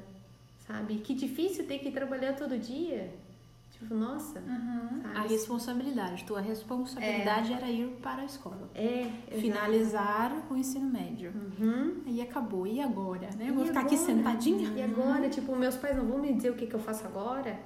[0.60, 0.98] Sabe?
[1.00, 3.10] Que difícil ter que trabalhar todo dia.
[3.84, 5.18] Tipo, nossa, sabe?
[5.18, 6.24] A responsabilidade.
[6.24, 8.70] Tua responsabilidade era ir para a escola.
[8.74, 9.42] É, exato.
[9.42, 11.32] Finalizar o ensino médio.
[11.60, 12.02] Uhum.
[12.06, 12.66] Aí acabou.
[12.66, 13.30] E agora?
[13.38, 13.46] Né?
[13.48, 14.14] Eu E vou ficar aqui agora?
[14.14, 14.70] sentadinha?
[14.76, 17.60] E agora, tipo, meus pais não vão me dizer o que, que eu faço agora?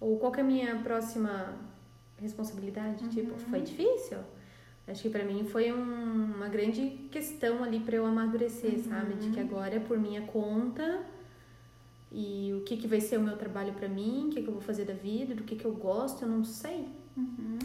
[0.00, 1.54] Ou qual que é a minha próxima
[2.20, 3.08] responsabilidade?
[3.08, 4.18] Tipo, foi difícil.
[4.86, 9.14] Acho que pra mim foi um- uma grande questão ali pra eu amadurecer, sabe?
[9.14, 11.00] De que agora é por minha conta
[12.10, 14.52] e o que, que vai ser o meu trabalho pra mim, o que, que eu
[14.52, 16.88] vou fazer da vida, do que, que eu gosto, eu não sei.
[17.16, 17.58] Uhum.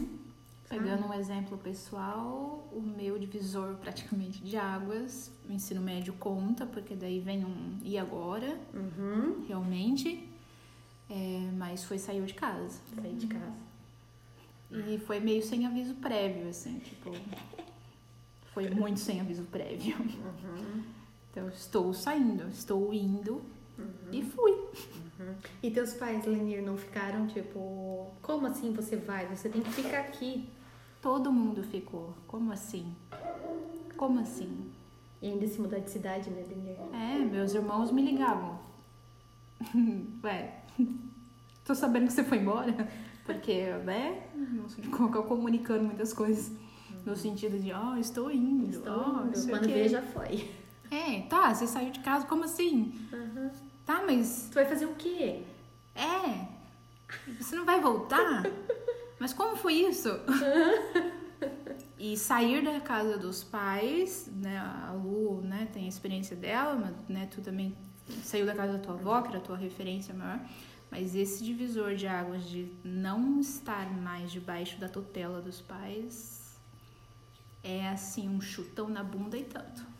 [0.68, 6.94] Pegando um exemplo pessoal, o meu divisor praticamente de águas, o ensino médio conta, porque
[6.94, 9.44] daí vem um e agora, Uhum.
[9.46, 10.28] realmente.
[11.08, 12.80] É, mas foi saiu de casa.
[12.94, 13.52] Sair de casa.
[14.70, 17.12] E foi meio sem aviso prévio, assim, tipo.
[18.52, 19.96] Foi muito sem aviso prévio.
[19.98, 20.82] Uhum.
[21.30, 23.42] Então, estou saindo, estou indo
[24.12, 24.52] e fui.
[25.62, 29.26] E teus pais, Lenir, não ficaram tipo, como assim você vai?
[29.26, 30.48] Você tem que ficar aqui.
[31.00, 32.14] Todo mundo ficou.
[32.26, 32.94] Como assim?
[33.96, 34.70] Como assim?
[35.20, 36.76] E ainda se mudar de cidade, né, Lenir?
[36.92, 38.58] É, meus irmãos me ligavam.
[40.22, 40.62] Ué,
[41.64, 42.88] tô sabendo que você foi embora?
[43.24, 44.28] Porque, né?
[44.34, 46.52] Não sei como comunicando muitas coisas.
[47.04, 48.70] No sentido de, ó, estou indo.
[48.70, 49.36] Estou indo.
[49.36, 50.50] sei o Quando vê, já foi.
[50.90, 52.92] É, tá, você saiu de casa, como assim?
[53.84, 54.48] Tá, mas.
[54.50, 55.42] Tu vai fazer o quê?
[55.94, 56.46] É.
[57.38, 58.42] Você não vai voltar?
[59.18, 60.08] Mas como foi isso?
[61.98, 64.58] E sair da casa dos pais, né?
[64.58, 67.74] A Lu, né, tem a experiência dela, mas, né, tu também
[68.22, 70.40] saiu da casa da tua avó, que era a tua referência maior.
[70.90, 76.58] Mas esse divisor de águas de não estar mais debaixo da tutela dos pais
[77.62, 79.93] é assim um chutão na bunda e tanto.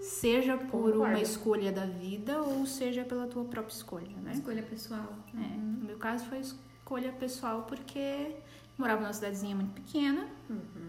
[0.00, 1.22] Seja por uma Concordo.
[1.22, 4.32] escolha da vida ou seja pela tua própria escolha, né?
[4.32, 5.14] Escolha pessoal.
[5.34, 8.36] É, no meu caso foi escolha pessoal porque
[8.76, 10.26] morava numa cidadezinha muito pequena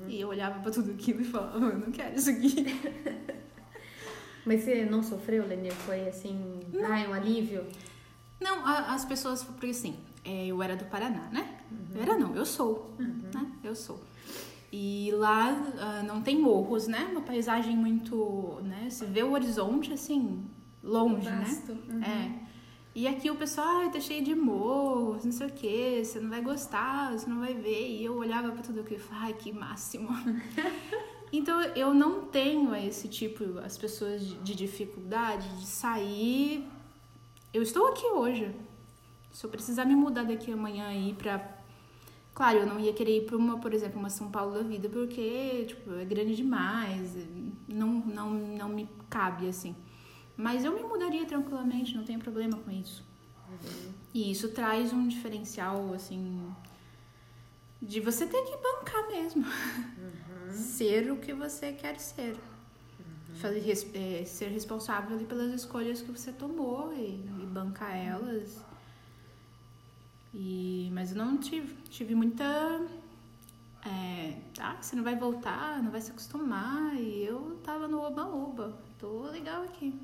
[0.07, 2.65] e eu olhava pra tudo aquilo e falava, eu não quero isso aqui.
[4.45, 5.73] Mas você não sofreu, Lenir?
[5.73, 7.65] Foi assim, ai, um alívio?
[8.39, 11.57] Não, as pessoas, porque assim, é, eu era do Paraná, né?
[11.95, 13.51] Eu era não, eu sou, né?
[13.63, 14.03] Eu sou.
[14.77, 17.07] E lá ah, não tem morros, né?
[17.09, 18.89] Uma paisagem muito, né?
[18.89, 20.43] Você vê o horizonte assim,
[20.83, 21.63] longe, né?
[21.69, 22.03] Uhum.
[22.03, 22.45] É.
[22.93, 26.29] E aqui o pessoal, ai, tá cheio de morros, não sei o que, você não
[26.29, 27.89] vai gostar, você não vai ver.
[27.89, 30.09] E eu olhava pra tudo aquilo e falava, ai, que máximo.
[31.31, 36.67] então eu não tenho esse tipo, as pessoas de, de dificuldade de sair.
[37.53, 38.53] Eu estou aqui hoje.
[39.31, 41.39] Se eu precisar me mudar daqui amanhã e ir pra.
[42.35, 44.89] Claro, eu não ia querer ir pra uma, por exemplo, uma São Paulo da vida,
[44.89, 47.15] porque, tipo, é grande demais,
[47.65, 49.73] não, não, não me cabe assim.
[50.35, 53.05] Mas eu me mudaria tranquilamente, não tenho problema com isso.
[54.13, 56.53] E isso traz um diferencial, assim,
[57.81, 59.45] de você ter que bancar mesmo.
[59.45, 60.51] Uhum.
[60.51, 62.33] ser o que você quer ser.
[62.99, 63.35] Uhum.
[63.35, 68.61] Fazer, é, ser responsável pelas escolhas que você tomou e, e bancar elas.
[70.37, 72.43] E, mas eu não tive, tive muita.
[73.85, 76.93] É, ah, você não vai voltar, não vai se acostumar.
[76.95, 78.77] E eu tava no oba-oba.
[78.99, 79.97] Tô legal aqui.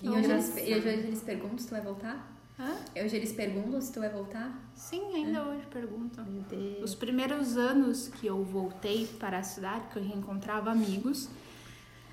[0.00, 2.32] E hoje eles, hoje eles perguntam se tu vai voltar?
[2.58, 2.76] Hã?
[3.04, 4.58] Hoje eles perguntam se tu vai voltar?
[4.74, 5.42] Sim, ainda é.
[5.42, 6.24] hoje perguntam.
[6.24, 6.82] Meu Deus.
[6.82, 11.28] Os primeiros anos que eu voltei para a cidade, que eu reencontrava amigos.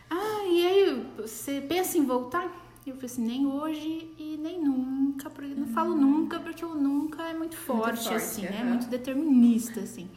[0.09, 2.51] Ah, e aí, você pensa em voltar?
[2.85, 7.23] Eu falei assim, nem hoje e nem nunca, porque não falo nunca, porque o nunca
[7.23, 8.51] é muito forte, muito forte assim, uhum.
[8.51, 8.63] né?
[8.63, 10.09] Muito determinista, assim.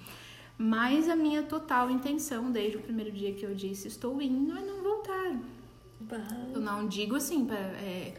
[0.56, 4.60] Mas a minha total intenção, desde o primeiro dia que eu disse estou indo, é
[4.62, 5.36] não voltar.
[6.54, 8.14] Eu não digo assim, pra, é,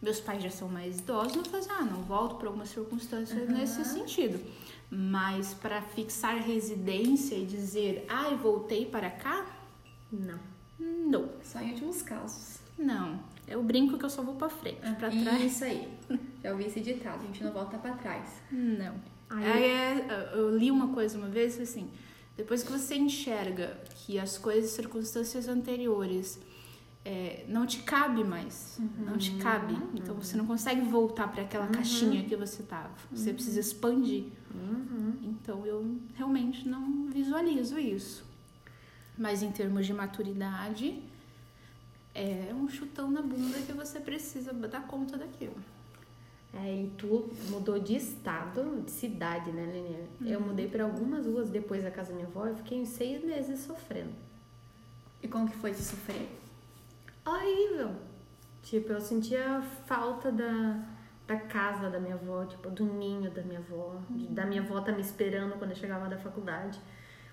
[0.00, 3.54] meus pais já são mais idosos, não fazem, ah, não volto por algumas circunstâncias uhum.
[3.54, 4.40] nesse sentido.
[4.90, 9.46] Mas para fixar residência e dizer, ai, ah, voltei para cá?
[10.10, 10.38] Não.
[10.78, 11.30] Não.
[11.42, 12.58] Só em últimos casos.
[12.78, 13.18] Não.
[13.52, 15.42] Eu brinco que eu só vou para frente, ah, para trás.
[15.42, 15.88] Isso aí.
[16.42, 18.42] Já ouvi esse ditado, a gente não volta para trás.
[18.50, 18.94] Não.
[19.28, 21.88] Aí é, eu li uma coisa uma vez assim,
[22.36, 26.38] depois que você enxerga que as coisas, circunstâncias anteriores
[27.04, 29.06] é, não te cabe mais, uhum.
[29.06, 29.76] não te cabe.
[29.94, 31.72] Então você não consegue voltar para aquela uhum.
[31.72, 32.90] caixinha que você tava.
[33.10, 33.34] Você uhum.
[33.34, 34.24] precisa expandir.
[34.54, 35.14] Uhum.
[35.22, 38.24] Então eu realmente não visualizo isso.
[39.18, 41.02] Mas em termos de maturidade,
[42.14, 45.56] é um chutão na bunda que você precisa dar conta daquilo.
[46.54, 50.06] É, e tu mudou de estado, de cidade, né, Lenier?
[50.20, 50.48] Eu uhum.
[50.48, 54.12] mudei para algumas ruas depois da casa da minha avó e fiquei seis meses sofrendo.
[55.22, 56.28] E como que foi de sofrer?
[57.24, 57.94] horrível.
[58.62, 60.84] Tipo, eu sentia falta da,
[61.26, 64.26] da casa da minha avó, tipo, do ninho da minha avó, uhum.
[64.30, 66.78] da minha avó tá me esperando quando eu chegava da faculdade.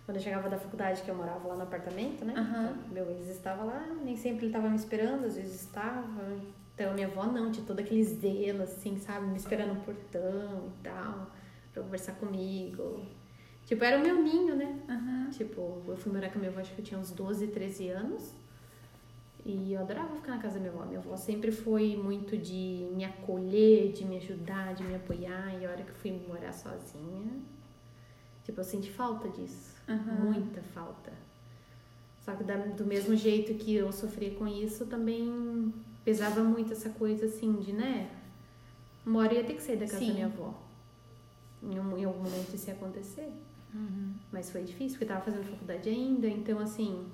[0.09, 2.33] Quando eu chegava da faculdade, que eu morava lá no apartamento, né?
[2.35, 2.41] Uhum.
[2.41, 6.35] Então, meu ex estava lá, nem sempre ele estava me esperando, às vezes estava.
[6.73, 9.27] Então, minha avó não, tinha todo aquele zelo, assim, sabe?
[9.27, 11.29] Me esperando no portão e tal,
[11.71, 13.05] pra conversar comigo.
[13.67, 14.79] Tipo, era o meu ninho, né?
[14.89, 15.29] Uhum.
[15.29, 17.89] Tipo, eu fui morar com a minha avó, acho que eu tinha uns 12, 13
[17.89, 18.33] anos.
[19.45, 20.85] E eu adorava ficar na casa da minha avó.
[20.87, 25.53] Minha avó sempre foi muito de me acolher, de me ajudar, de me apoiar.
[25.61, 27.31] E a hora que eu fui morar sozinha,
[28.43, 29.77] tipo, eu senti falta disso.
[29.89, 30.31] Uhum.
[30.31, 31.11] Muita falta.
[32.23, 35.73] Só que do mesmo jeito que eu sofria com isso, também
[36.05, 38.09] pesava muito essa coisa assim de, né?
[39.05, 40.07] Uma hora ia ter que sair da casa Sim.
[40.07, 40.53] da minha avó.
[41.63, 43.31] Em, um, em algum momento isso ia acontecer.
[43.73, 44.13] Uhum.
[44.31, 46.27] Mas foi difícil, porque eu tava fazendo faculdade ainda.
[46.27, 47.05] Então, assim,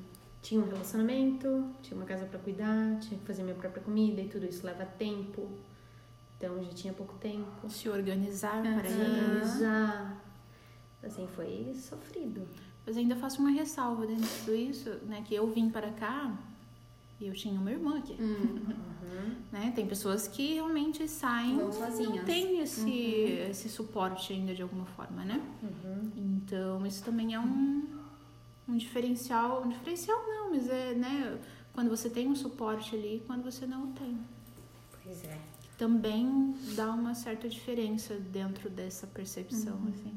[0.41, 4.27] tinha um relacionamento, tinha uma casa para cuidar, tinha que fazer minha própria comida e
[4.27, 5.49] tudo isso leva tempo.
[6.37, 7.69] Então já tinha pouco tempo.
[7.69, 8.79] Se organizar uhum.
[8.79, 10.21] para organizar.
[11.03, 12.47] Assim, foi sofrido.
[12.85, 15.23] Mas ainda faço uma ressalva dentro de tudo isso, né?
[15.27, 16.31] Que eu vim para cá
[17.19, 18.15] e eu tinha uma irmã aqui.
[18.19, 19.35] Uhum.
[19.51, 19.71] né?
[19.75, 22.15] Tem pessoas que realmente saem Vão sozinhas.
[22.15, 23.49] não tem esse, uhum.
[23.49, 25.41] esse suporte ainda de alguma forma, né?
[25.63, 26.11] Uhum.
[26.15, 27.95] Então isso também é um
[28.67, 31.39] um diferencial, um diferencial não, mas é, né,
[31.73, 34.17] quando você tem um suporte ali, quando você não o tem.
[35.03, 35.37] Pois é.
[35.77, 39.89] Também dá uma certa diferença dentro dessa percepção, uhum.
[39.89, 40.13] assim.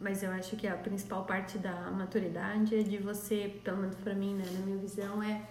[0.00, 4.14] Mas eu acho que a principal parte da maturidade é de você, pelo menos para
[4.14, 5.42] mim, né, na minha visão, é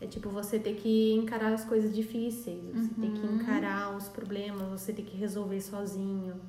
[0.00, 2.88] é tipo você ter que encarar as coisas difíceis, você uhum.
[2.88, 3.36] ter que uhum.
[3.36, 6.40] encarar os problemas, você ter que resolver sozinho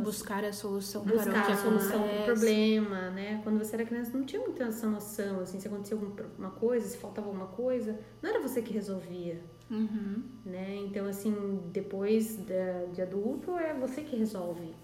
[0.00, 3.40] buscar a solução buscar para o que a solução para o problema, né?
[3.44, 6.96] Quando você era criança não tinha muita essa noção, assim, se acontecia alguma coisa, se
[6.96, 10.22] faltava alguma coisa, não era você que resolvia, uhum.
[10.44, 10.76] né?
[10.86, 14.74] Então assim, depois de, de adulto é você que resolve.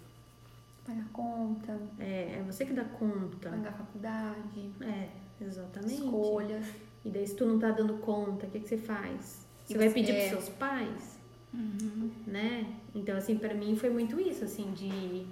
[0.90, 1.80] Pagar conta.
[1.98, 3.50] É, é você que dá conta.
[3.50, 4.70] Pagar faculdade.
[4.80, 5.08] É,
[5.40, 5.94] exatamente.
[5.94, 6.66] Escolhas.
[7.04, 9.46] E daí se tu não tá dando conta, o que, que você faz?
[9.64, 10.28] Você, vai pedir é...
[10.28, 11.18] pros seus pais?
[11.54, 12.10] Uhum.
[12.26, 12.74] Né?
[12.94, 15.26] Então, assim, para mim foi muito isso, assim, de.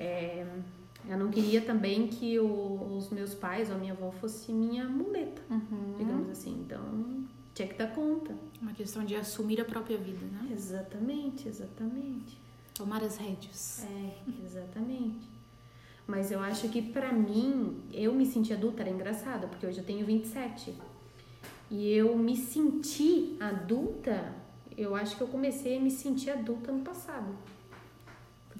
[0.00, 0.46] É,
[1.08, 4.84] eu não queria também que o, os meus pais ou a minha avó fosse minha
[4.84, 5.94] muleta, uhum.
[5.96, 6.52] digamos assim.
[6.64, 8.34] Então, tinha que dar conta.
[8.60, 10.48] Uma questão de assumir a própria vida, né?
[10.52, 12.38] Exatamente, exatamente.
[12.78, 13.84] Tomar as rédeas.
[13.84, 15.28] É, exatamente.
[16.06, 19.84] Mas eu acho que para mim, eu me senti adulta, era engraçado, porque hoje eu
[19.84, 20.74] tenho 27.
[21.70, 24.34] E eu me senti adulta
[24.78, 27.34] eu acho que eu comecei a me sentir adulta no passado.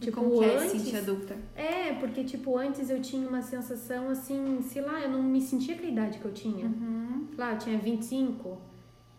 [0.01, 1.37] Tipo, como é antes, é sentir adulta?
[1.55, 5.77] É, porque, tipo, antes eu tinha uma sensação assim, sei lá, eu não me sentia
[5.77, 6.67] com a idade que eu tinha.
[6.67, 7.29] Uhum.
[7.37, 8.59] Lá, eu tinha 25.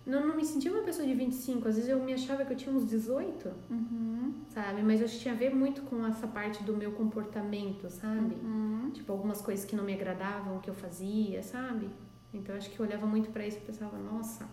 [0.05, 1.67] Não, não me sentia uma pessoa de 25.
[1.67, 4.33] Às vezes eu me achava que eu tinha uns 18, Uhum.
[4.47, 4.81] sabe?
[4.81, 8.35] Mas eu tinha a ver muito com essa parte do meu comportamento, sabe?
[8.43, 8.89] Uhum.
[8.93, 11.89] Tipo, algumas coisas que não me agradavam, que eu fazia, sabe?
[12.33, 14.47] Então acho que eu olhava muito pra isso e pensava, nossa.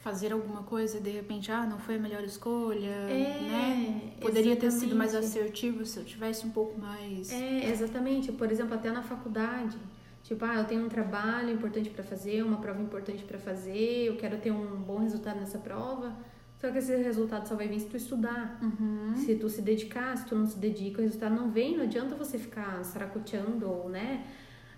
[0.00, 4.12] Fazer alguma coisa e de repente, ah, não foi a melhor escolha, É, né?
[4.20, 5.38] Poderia ter sido mais exatamente.
[5.38, 7.32] assertivo se eu tivesse um pouco mais.
[7.32, 8.30] É, exatamente.
[8.30, 9.76] Por exemplo, até na faculdade.
[10.26, 14.16] Tipo, ah, eu tenho um trabalho importante pra fazer, uma prova importante pra fazer, eu
[14.16, 16.16] quero ter um bom resultado nessa prova.
[16.56, 18.58] Só que esse resultado só vai vir se tu estudar.
[18.60, 19.14] Uhum.
[19.14, 21.76] Se tu se dedicar, se tu não se dedica, o resultado não vem.
[21.76, 24.26] Não adianta você ficar saracoteando ou, né,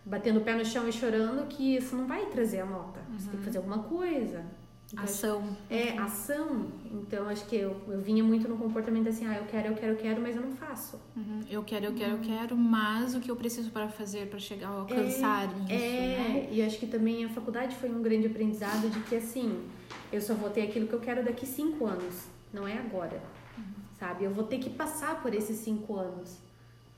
[0.04, 3.00] batendo o pé no chão e chorando que isso não vai trazer a nota.
[3.16, 4.44] Você tem que fazer alguma coisa.
[4.90, 5.56] Então, Ação.
[5.68, 6.66] É, ação.
[6.90, 9.92] Então, acho que eu, eu vinha muito no comportamento assim, ah, eu quero, eu quero,
[9.92, 10.98] eu quero, mas eu não faço.
[11.14, 11.40] Uhum.
[11.50, 14.68] Eu quero, eu quero, eu quero, mas o que eu preciso para fazer para chegar
[14.68, 16.48] a alcançar isso, é, né?
[16.50, 19.62] e acho que também a faculdade foi um grande aprendizado de que, assim,
[20.10, 23.22] eu só vou ter aquilo que eu quero daqui cinco anos, não é agora,
[23.98, 24.24] sabe?
[24.24, 26.38] Eu vou ter que passar por esses cinco anos,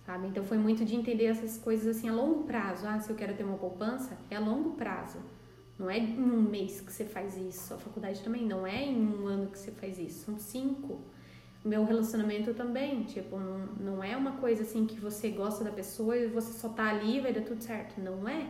[0.06, 0.28] sabe?
[0.28, 2.86] Então, foi muito de entender essas coisas, assim, a longo prazo.
[2.86, 5.18] Ah, se eu quero ter uma poupança, é a longo prazo.
[5.80, 7.72] Não é em um mês que você faz isso.
[7.72, 10.26] A faculdade também não é em um ano que você faz isso.
[10.26, 11.00] São cinco.
[11.64, 16.14] Meu relacionamento também, tipo, não, não é uma coisa assim que você gosta da pessoa
[16.14, 17.98] e você só tá ali e vai dar tudo certo.
[17.98, 18.46] Não é.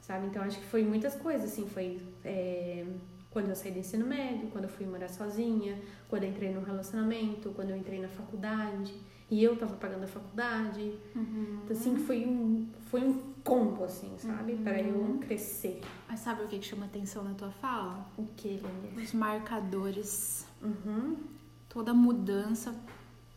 [0.00, 0.26] Sabe?
[0.26, 2.84] Então acho que foi muitas coisas, assim, foi é,
[3.30, 6.62] quando eu saí do ensino médio, quando eu fui morar sozinha, quando eu entrei num
[6.62, 8.92] relacionamento, quando eu entrei na faculdade
[9.30, 10.98] e eu tava pagando a faculdade.
[11.14, 11.60] Uhum.
[11.64, 14.56] Então, assim, foi um, foi um combo, assim, sabe?
[14.56, 15.80] Pra eu crescer.
[16.08, 18.06] Mas sabe o que, chama atenção na tua fala?
[18.18, 18.60] O que?
[18.96, 20.44] Os marcadores.
[20.60, 21.16] Uhum.
[21.68, 22.74] Toda mudança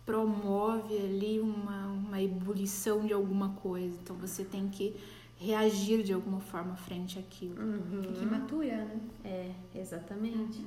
[0.06, 3.96] promove ali uma, uma ebulição de alguma coisa.
[4.02, 4.96] Então você tem que
[5.38, 7.56] reagir de alguma forma frente àquilo.
[8.02, 9.00] Que matura, né?
[9.24, 10.66] É, exatamente.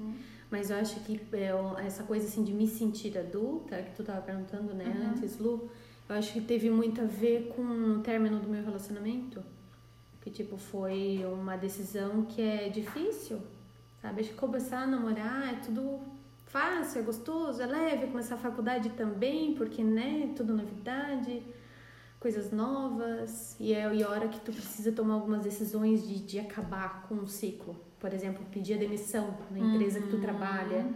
[0.51, 1.51] Mas eu acho que é,
[1.85, 5.11] essa coisa assim de me sentir adulta, que tu tava perguntando, né, Uhum.
[5.11, 5.71] antes, Lu,
[6.09, 9.43] eu acho que teve muito a ver com o término do meu relacionamento.
[10.21, 13.41] Que, tipo, foi uma decisão que é difícil,
[14.01, 14.21] sabe?
[14.21, 16.01] Acho que começar a namorar é tudo
[16.47, 18.07] fácil, é gostoso, é leve.
[18.07, 21.43] Começar a faculdade também, porque, né, tudo novidade,
[22.21, 23.57] coisas novas.
[23.59, 27.17] E é e a hora que tu precisa tomar algumas decisões de, de acabar com
[27.17, 27.75] um ciclo.
[27.99, 30.87] Por exemplo, pedir a demissão na empresa que tu trabalha.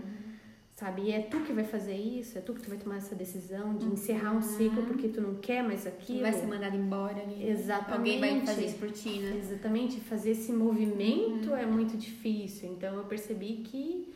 [0.77, 1.05] Sabe?
[1.05, 3.75] E é tu que vai fazer isso, é tu que tu vai tomar essa decisão
[3.77, 6.21] de encerrar um ciclo porque tu não quer mais aquilo.
[6.21, 7.49] Vai ser mandado embora ali.
[7.49, 7.97] Exatamente.
[7.97, 9.39] Alguém vai fazer isso por ti, né?
[9.39, 12.69] Exatamente, fazer esse movimento é muito difícil.
[12.73, 14.13] Então eu percebi que,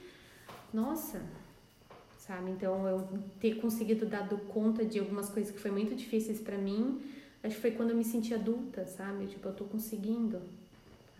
[0.70, 1.23] nossa,
[2.18, 2.51] sabe?
[2.51, 3.09] Então eu
[3.40, 7.01] ter conseguido dar conta de algumas coisas que foi muito difíceis pra mim,
[7.42, 9.29] acho que foi quando eu me senti adulta, sabe?
[9.29, 10.42] Tipo, eu tô conseguindo.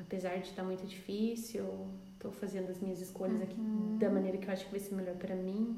[0.01, 1.65] Apesar de estar muito difícil,
[2.19, 3.57] tô fazendo as minhas escolhas aqui
[3.99, 5.77] da maneira que eu acho que vai ser melhor pra mim.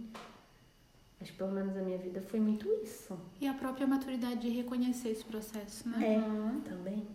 [1.21, 3.17] Acho que pelo menos a minha vida foi muito isso.
[3.41, 6.17] E a própria maturidade de reconhecer esse processo, né?
[6.17, 7.07] É, também.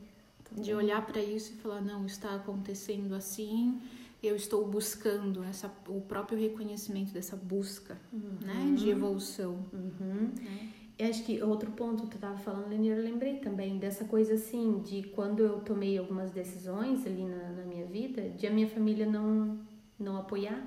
[0.52, 3.82] De olhar para isso e falar, não, está acontecendo assim,
[4.24, 9.66] eu estou buscando essa, o próprio reconhecimento dessa busca, né, de evolução.
[9.74, 10.32] Uhum.
[10.40, 10.74] Né?
[11.00, 14.34] Eu acho que outro ponto que tu tava falando, Lenir, eu lembrei também dessa coisa
[14.34, 18.68] assim, de quando eu tomei algumas decisões ali na, na minha vida, de a minha
[18.68, 19.60] família não,
[20.00, 20.60] não apoiar,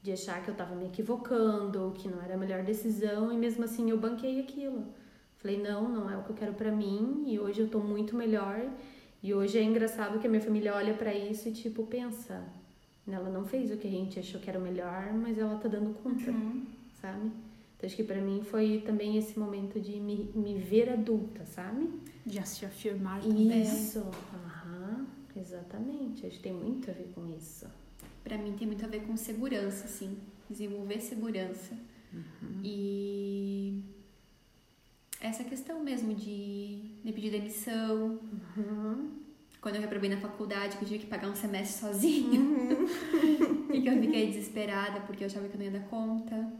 [0.00, 3.64] de achar que eu tava me equivocando, que não era a melhor decisão, e mesmo
[3.64, 4.84] assim eu banquei aquilo.
[5.36, 8.14] Falei, não, não é o que eu quero pra mim, e hoje eu tô muito
[8.14, 8.70] melhor,
[9.20, 12.44] e hoje é engraçado que a minha família olha pra isso e tipo, pensa,
[13.08, 15.66] ela não fez o que a gente achou que era o melhor, mas ela tá
[15.68, 16.32] dando conta,
[17.00, 17.32] sabe?
[17.76, 21.88] Então, acho que pra mim foi também esse momento de me, me ver adulta, sabe?
[22.24, 23.62] De se afirmar também.
[23.62, 24.00] Isso.
[24.34, 26.26] Aham, exatamente.
[26.26, 27.66] Acho que tem muito a ver com isso.
[28.24, 30.16] Pra mim tem muito a ver com segurança, assim.
[30.48, 31.76] Desenvolver segurança.
[32.64, 33.82] E
[35.20, 38.18] essa questão mesmo de, de pedir demissão.
[39.60, 42.40] Quando eu reprovei na faculdade, que eu tive que pagar um semestre sozinha.
[43.72, 46.52] e que eu fiquei desesperada porque eu achava que eu não ia dar conta.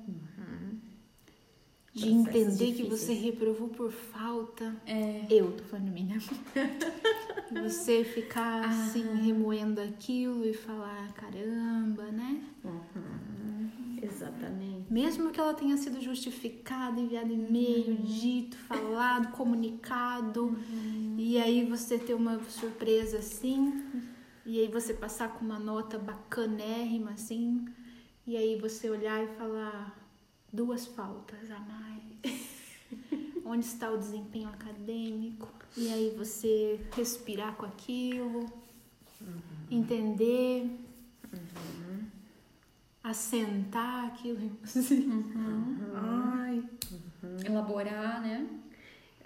[1.97, 3.01] De entender que difíceis.
[3.01, 4.77] você reprovou por falta.
[4.87, 6.19] É, Eu tô falando de mim, né?
[7.63, 12.43] Você ficar assim, remoendo aquilo e falar, caramba, né?
[14.03, 14.93] Exatamente.
[14.93, 20.57] Mesmo que ela tenha sido justificada, enviado e-mail, dito, falado, comunicado,
[21.17, 23.83] e aí você ter uma surpresa assim,
[24.45, 27.65] e aí você passar com uma nota bacanérrima assim,
[28.27, 29.97] e aí você olhar e falar
[30.53, 32.03] duas faltas a mais.
[33.45, 35.49] Onde está o desempenho acadêmico?
[35.77, 38.51] E aí você respirar com aquilo,
[39.71, 40.69] entender
[43.07, 44.51] assentar aquilo.
[44.65, 45.09] Assim.
[45.09, 45.77] Uhum.
[45.95, 46.65] Ai.
[47.45, 48.47] Elaborar, né?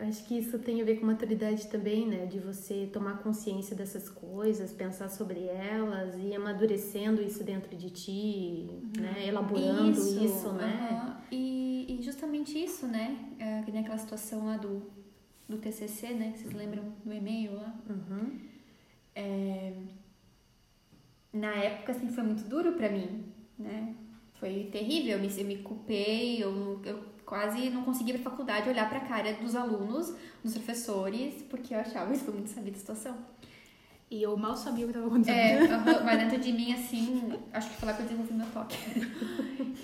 [0.00, 2.24] Acho que isso tem a ver com maturidade também, né?
[2.24, 8.66] De você tomar consciência dessas coisas, pensar sobre elas e amadurecendo isso dentro de ti,
[8.98, 9.26] né?
[9.26, 10.88] Elaborando isso, né?
[10.90, 11.20] aham.
[11.30, 13.16] E, e justamente isso, né?
[13.38, 14.90] É, que nem aquela situação lá do,
[15.46, 16.32] do TCC, né?
[16.34, 17.78] Vocês lembram do e-mail lá?
[17.88, 18.38] Uhum.
[19.14, 19.72] É,
[21.32, 23.24] na época, assim, foi muito duro pra mim,
[23.58, 23.94] né?
[24.34, 28.90] Foi terrível, eu me, eu me culpei, eu, eu quase não conseguia pra faculdade olhar
[28.90, 30.12] pra cara dos alunos,
[30.42, 33.16] dos professores, porque eu achava isso muito sabida a situação.
[34.10, 35.72] E eu mal sabia o que estava acontecendo.
[35.88, 38.76] É, mas dentro de mim, assim, acho que foi lá que eu desenvolvi meu toque.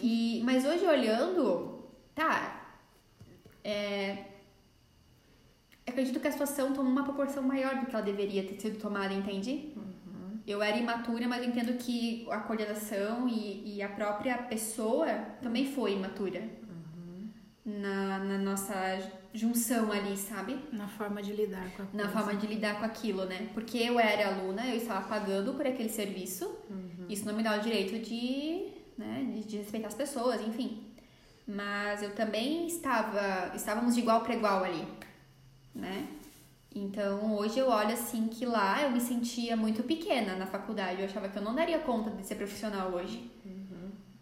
[0.02, 2.68] E, mas hoje olhando, tá.
[3.62, 4.24] É,
[5.86, 9.14] acredito que a situação tomou uma proporção maior do que ela deveria ter sido tomada,
[9.14, 9.72] entende?
[10.44, 15.06] Eu era imatura, mas eu entendo que a coordenação e, e a própria pessoa
[15.40, 16.65] também foi imatura.
[17.68, 18.74] Na, na nossa
[19.34, 20.56] junção ali, sabe?
[20.72, 22.04] Na forma de lidar com a coisa.
[22.04, 23.48] na forma de lidar com aquilo, né?
[23.52, 26.48] Porque eu era aluna, eu estava pagando por aquele serviço.
[27.08, 30.84] Isso não me dá o direito de, né, de, de respeitar as pessoas, enfim.
[31.46, 34.86] Mas eu também estava, estávamos de igual para igual ali,
[35.74, 36.06] né?
[36.74, 41.00] Então, hoje eu olho assim que lá eu me sentia muito pequena na faculdade.
[41.00, 43.30] Eu achava que eu não daria conta de ser profissional hoje.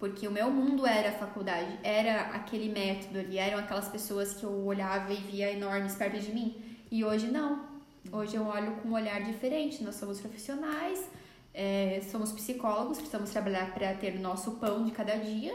[0.04, 4.44] Porque o meu mundo era a faculdade, era aquele método ali, eram aquelas pessoas que
[4.44, 6.54] eu olhava e via enormes perto de mim.
[6.90, 7.64] E hoje não.
[8.12, 9.82] Hoje eu olho com um olhar diferente.
[9.82, 11.08] Nós somos profissionais,
[11.54, 15.54] é, somos psicólogos, precisamos trabalhar para ter o nosso pão de cada dia,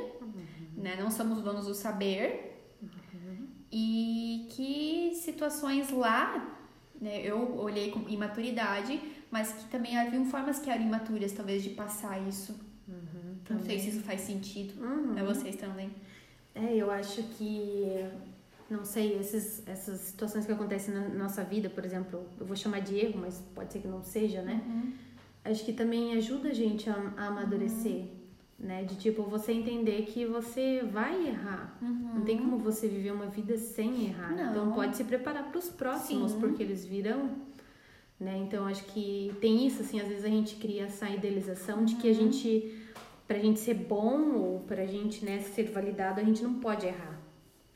[0.75, 0.95] né?
[0.99, 2.71] Não somos donos do saber.
[3.71, 6.57] E que situações lá,
[6.99, 11.69] né, eu olhei com imaturidade, mas que também haviam formas que eram imaturas, talvez, de
[11.69, 12.67] passar isso.
[13.49, 15.13] Não sei se isso faz sentido Uhum.
[15.13, 15.89] pra vocês também.
[16.53, 18.05] É, eu acho que,
[18.69, 22.79] não sei, esses, essas situações que acontecem na nossa vida, por exemplo, eu vou chamar
[22.81, 24.61] de erro, mas pode ser que não seja, né?
[25.43, 28.05] Acho que também ajuda a gente a, a amadurecer,
[28.59, 28.83] né?
[28.83, 31.77] De tipo, você entender que você vai errar.
[31.81, 34.35] Não tem como você viver uma vida sem errar.
[34.35, 34.49] Não.
[34.51, 36.39] Então pode se preparar para os próximos, Sim.
[36.39, 37.29] porque eles virão.
[38.19, 38.37] Né?
[38.39, 42.09] Então acho que tem isso, assim, às vezes a gente cria essa idealização de que
[42.09, 42.75] a gente,
[43.29, 47.21] pra gente ser bom ou pra gente né, ser validado, a gente não pode errar.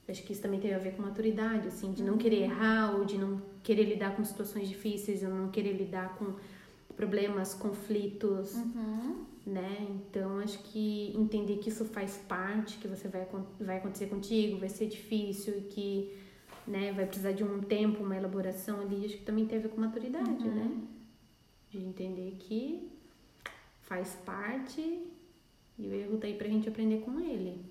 [0.10, 3.06] Acho que isso também tem a ver com maturidade, assim, de não querer errar ou
[3.06, 6.34] de não querer lidar com situações difíceis, ou não querer lidar com
[6.96, 8.56] problemas, conflitos,
[9.46, 9.88] né?
[9.92, 13.28] Então acho que entender que isso faz parte, que você vai
[13.60, 16.14] vai acontecer contigo, vai ser difícil e que,
[16.68, 19.70] né, vai precisar de um tempo, uma elaboração ali, acho que também tem a ver
[19.70, 20.82] com maturidade, né?
[21.70, 22.90] De entender que
[23.82, 25.13] faz parte
[25.78, 27.66] e o erro tá aí pra gente aprender com ele.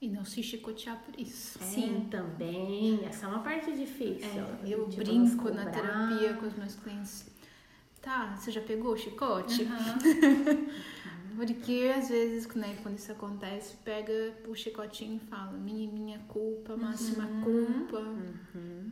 [0.00, 1.58] E não se chicotear por isso.
[1.62, 3.04] Sim, também.
[3.06, 4.28] Essa é uma parte difícil.
[4.28, 7.26] É, eu Tipo, brinco na terapia com os meus clientes.
[8.02, 9.66] Tá, você já pegou o chicote?
[11.34, 16.76] Porque às vezes, né, quando isso acontece, pega o chicotinho e fala: minha, minha culpa,
[16.76, 18.02] máxima culpa.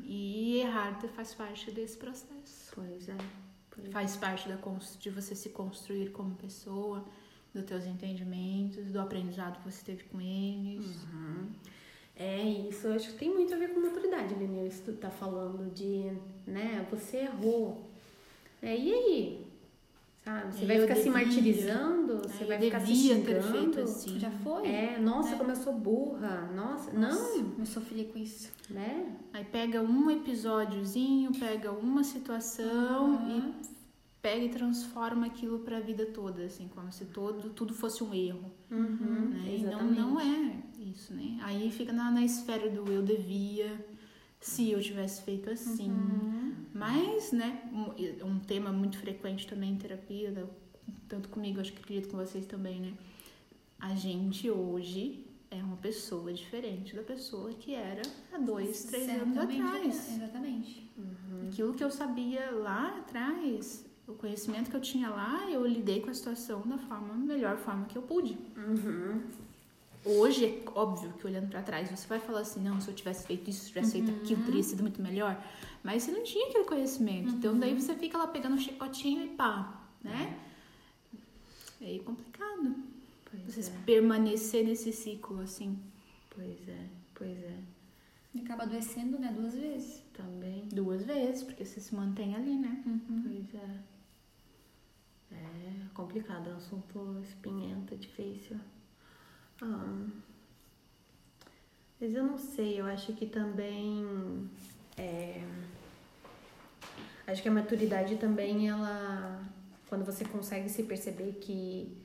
[0.04, 2.72] E errar faz parte desse processo.
[2.74, 3.16] Pois é.
[3.70, 3.90] Pois é.
[3.90, 4.58] Faz parte da,
[4.98, 7.04] de você se construir como pessoa,
[7.54, 11.06] dos teus entendimentos, do aprendizado que você teve com eles.
[12.16, 14.98] É isso, eu acho que tem muito a ver com maturidade, Aline, isso que tu
[14.98, 16.12] tá falando de,
[16.46, 17.82] né, você errou.
[18.62, 19.46] É, e aí?
[20.24, 20.54] Sabe?
[20.56, 23.80] Você E vai ficar se devia, martirizando, você É, vai eu ficar se xingando.
[23.82, 24.18] assim.
[24.18, 24.66] Já foi?
[24.66, 25.36] É, nossa, né?
[25.36, 26.50] como eu sou burra.
[26.54, 28.50] Nossa, Nossa, não, eu sofria com isso.
[28.70, 29.16] né?
[29.32, 33.52] Aí pega um episódiozinho, pega uma situação Uhum.
[33.60, 33.74] e
[34.24, 38.50] pega e transforma aquilo pra vida toda, assim, como se todo, tudo fosse um erro.
[38.70, 39.56] Uhum, né?
[39.58, 41.38] E não, não é isso, né?
[41.42, 43.86] Aí fica na, na esfera do eu devia,
[44.40, 45.90] se eu tivesse feito assim.
[45.90, 46.54] Uhum.
[46.72, 50.48] Mas, né, um, um tema muito frequente também em terapia,
[51.06, 52.94] tanto comigo, acho que acredito com vocês também, né?
[53.78, 58.00] A gente hoje é uma pessoa diferente da pessoa que era
[58.32, 60.16] há dois, três anos atrás.
[60.16, 60.90] Exatamente.
[61.46, 66.10] Aquilo que eu sabia lá atrás, o conhecimento que eu tinha lá, eu lidei com
[66.10, 68.36] a situação da forma, melhor forma que eu pude.
[68.56, 69.22] Uhum.
[70.04, 73.26] Hoje é óbvio que olhando pra trás você vai falar assim, não, se eu tivesse
[73.26, 75.42] feito isso, se eu tivesse feito aquilo, teria sido muito melhor.
[75.82, 77.30] Mas você não tinha aquele conhecimento.
[77.30, 80.38] Então daí você fica lá pegando um chicotinho e pá, né?
[81.80, 82.74] É aí complicado.
[83.30, 85.78] Pois Você é, permanecer nesse ciclo assim.
[86.30, 87.58] pois é, pois é.
[88.34, 89.32] E acaba adoecendo, né?
[89.34, 90.02] Duas vezes.
[90.12, 92.82] Também, Duas vezes, porque você se mantém ali, né?
[93.24, 93.93] pois é.
[95.34, 98.56] É complicado, é um assunto espinhento, difícil.
[99.62, 100.06] Ah,
[102.00, 104.48] mas eu não sei, eu acho que também.
[104.96, 105.42] É,
[107.26, 109.42] acho que a maturidade também, ela.
[109.88, 111.96] Quando você consegue se perceber que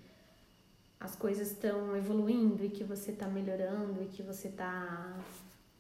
[0.99, 5.17] as coisas estão evoluindo e que você está melhorando e que você está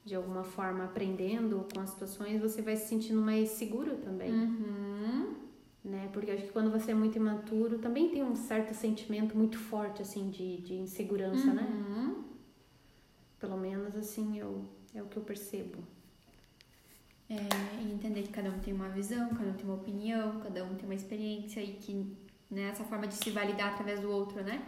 [0.05, 4.31] de alguma forma aprendendo com as situações, você vai se sentindo mais seguro também.
[4.31, 4.78] Uhum.
[6.09, 6.11] Né?
[6.11, 10.01] Porque acho que quando você é muito imaturo, também tem um certo sentimento muito forte
[10.01, 11.63] assim de, de insegurança, né?
[11.63, 12.23] Uhum.
[13.39, 15.77] Pelo menos assim eu, é o que eu percebo.
[17.29, 17.37] É,
[17.91, 20.85] entender que cada um tem uma visão, cada um tem uma opinião, cada um tem
[20.85, 22.17] uma experiência e que
[22.49, 24.65] né, essa forma de se validar através do outro, né?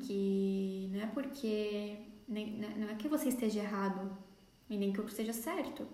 [0.00, 1.98] Que não é porque.
[2.26, 4.10] Nem, né, não é que você esteja errado
[4.68, 5.86] e nem que o outro esteja certo.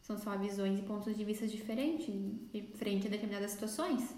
[0.00, 2.14] São só visões e pontos de vista diferentes
[2.74, 4.14] frente a determinadas situações.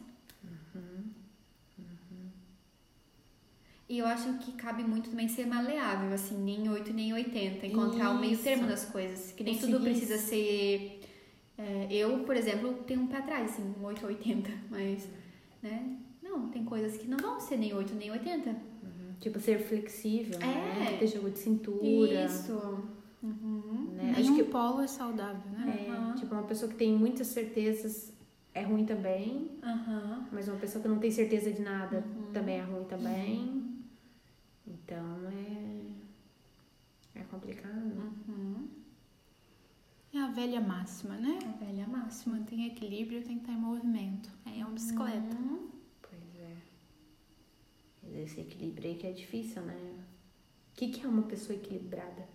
[3.89, 7.67] E eu acho que cabe muito também ser maleável, assim, nem 8 nem 80.
[7.67, 8.43] Encontrar o meio Isso.
[8.43, 9.33] termo das coisas.
[9.33, 11.01] Que nem Conseguir tudo precisa ser.
[11.57, 14.51] é, eu, por exemplo, tenho um pé atrás, assim, um 8 ou 80.
[14.71, 15.09] Mas,
[15.63, 15.97] né?
[16.23, 18.55] Não, tem coisas que não vão ser nem 8 nem 80.
[19.21, 20.93] Tipo, ser flexível, né?
[20.95, 20.97] É.
[20.99, 22.27] Ter jogo de cintura.
[22.27, 22.85] Isso.
[23.23, 23.91] Uhum.
[23.97, 24.15] Né?
[24.17, 25.87] Acho que polo é saudável, né?
[25.89, 26.15] é, Aham.
[26.15, 28.13] tipo, uma pessoa que tem muitas certezas
[28.55, 29.51] é ruim também,
[30.31, 32.33] mas uma pessoa que não tem certeza de nada Uhum.
[32.33, 33.68] também é ruim também.
[34.69, 37.21] Então é.
[37.21, 38.13] É complicado.
[38.29, 38.69] Uhum.
[40.15, 41.39] É a velha máxima, né?
[41.45, 42.37] A velha máxima.
[42.37, 44.31] mantém equilíbrio, tem que estar em movimento.
[44.47, 45.37] É uma bicicleta.
[45.37, 45.69] Uhum.
[46.03, 46.57] Pois é.
[48.03, 49.77] Mas esse equilíbrio aí que é difícil, né?
[50.73, 52.29] O que, que é uma pessoa equilibrada?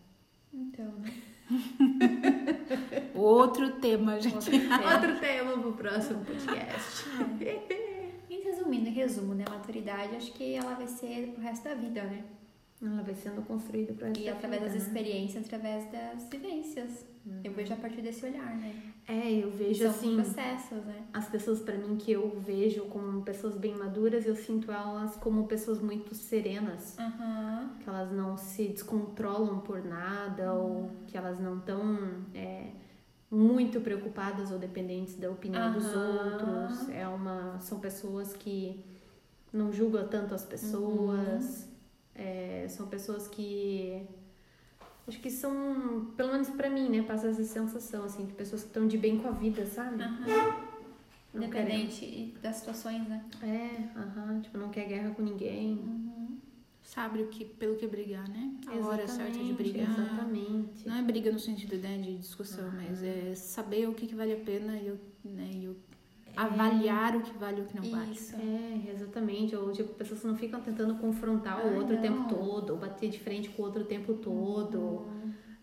[0.53, 1.09] Então, né?
[3.15, 4.36] Outro tema, gente.
[4.36, 4.93] Outro tema.
[4.93, 7.05] Outro tema pro próximo podcast.
[8.44, 9.46] E resumindo, em resumo, né?
[9.50, 12.24] Maturidade, acho que ela vai ser pro resto da vida, né?
[12.82, 17.06] Ela vai sendo construída para E através das experiências, através das vivências.
[17.41, 18.76] Eu vejo a partir desse olhar, né?
[19.08, 20.16] É, eu E vejo são assim.
[20.16, 21.04] processos, né?
[21.14, 25.48] as pessoas para mim que eu vejo como pessoas bem maduras, eu sinto elas como
[25.48, 27.70] pessoas muito serenas, Aham.
[27.82, 32.26] que elas não se descontrolam por nada ou que elas não estão
[33.34, 36.89] muito preocupadas ou dependentes da opinião dos outros.
[36.89, 38.79] É uma, são pessoas que
[39.51, 41.67] não julgam tanto as pessoas.
[42.15, 44.05] É, são pessoas que
[45.07, 48.67] acho que são, pelo menos pra mim, né, passa essa sensação assim de pessoas que
[48.67, 49.97] estão de bem com a vida, sabe?
[49.97, 50.63] Querem-
[51.34, 53.25] Independente das situações, né?
[53.41, 55.71] É, aham, tipo, não quer guerra com ninguém.
[55.73, 56.22] Uhum.
[56.84, 58.53] Sabe o que, pelo que brigar, né?
[58.67, 59.89] A hora certa de Exatamente, brigar.
[59.99, 60.88] Exatamente.
[60.88, 64.34] Não é briga no sentido né, de discussão, mas é saber o que, que vale
[64.34, 65.77] a pena e, o- né, e o-
[66.36, 68.11] avaliar o que vale e o que não vale.
[68.11, 68.36] Isso.
[68.36, 69.55] É, exatamente.
[69.55, 72.27] Ou tipo, pessoas que não ficam tentando confrontar Ah, o outro o tempo não.
[72.27, 75.07] todo, ou bater de frente com o outro o tempo todo,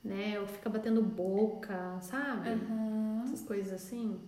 [0.02, 0.40] né?
[0.40, 2.48] Ou fica batendo boca, sabe?
[2.48, 3.22] Aham.
[3.24, 4.18] Essas coisas assim.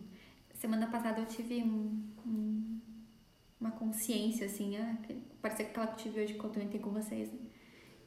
[0.54, 2.80] Semana passada eu tive um- um-
[3.58, 4.96] uma consciência, assim, ah,
[5.42, 7.38] que- parece aquela que eu tive hoje que eu comentei com vocês, né?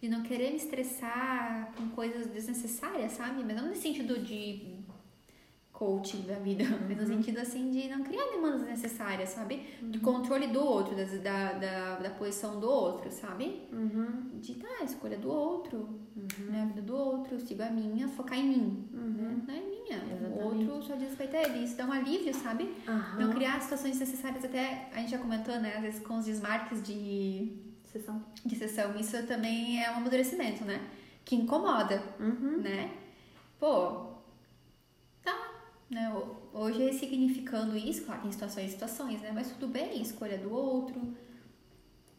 [0.02, 3.44] De não querer me estressar com coisas desnecessárias, sabe?
[3.44, 4.76] Mas não no sentido de
[5.72, 9.62] coaching da vida, mas no sentido, assim, de não criar demandas desnecessárias, sabe?
[9.82, 13.64] De controle do outro, da, da, da posição do outro, sabe?
[13.72, 14.40] Uhum.
[14.40, 16.00] De, tá, escolha do outro,
[16.50, 16.62] né?
[16.62, 18.88] A vida do outro, sigo a minha, focar em mim,
[19.48, 19.62] né?
[19.90, 20.00] É minha.
[20.00, 20.70] O Exatamente.
[20.72, 21.64] outro só diz respeito a ele.
[21.64, 22.74] Isso dá um alívio, sabe?
[22.88, 23.20] Aham.
[23.20, 25.74] Não criar situações necessárias, até a gente já comentou, né?
[25.76, 27.52] Às vezes com os desmarques de,
[27.92, 28.24] Sessão.
[28.46, 30.82] de sessão, isso também é um amadurecimento, né?
[31.24, 32.58] Que incomoda, Uhum.
[32.62, 32.92] né?
[33.60, 34.14] Pô,
[35.24, 35.52] tá,
[35.90, 36.12] né?
[36.14, 39.32] Ho- Hoje ressignificando isso, claro, tem situações e situações, né?
[39.34, 41.02] Mas tudo bem, escolha do outro,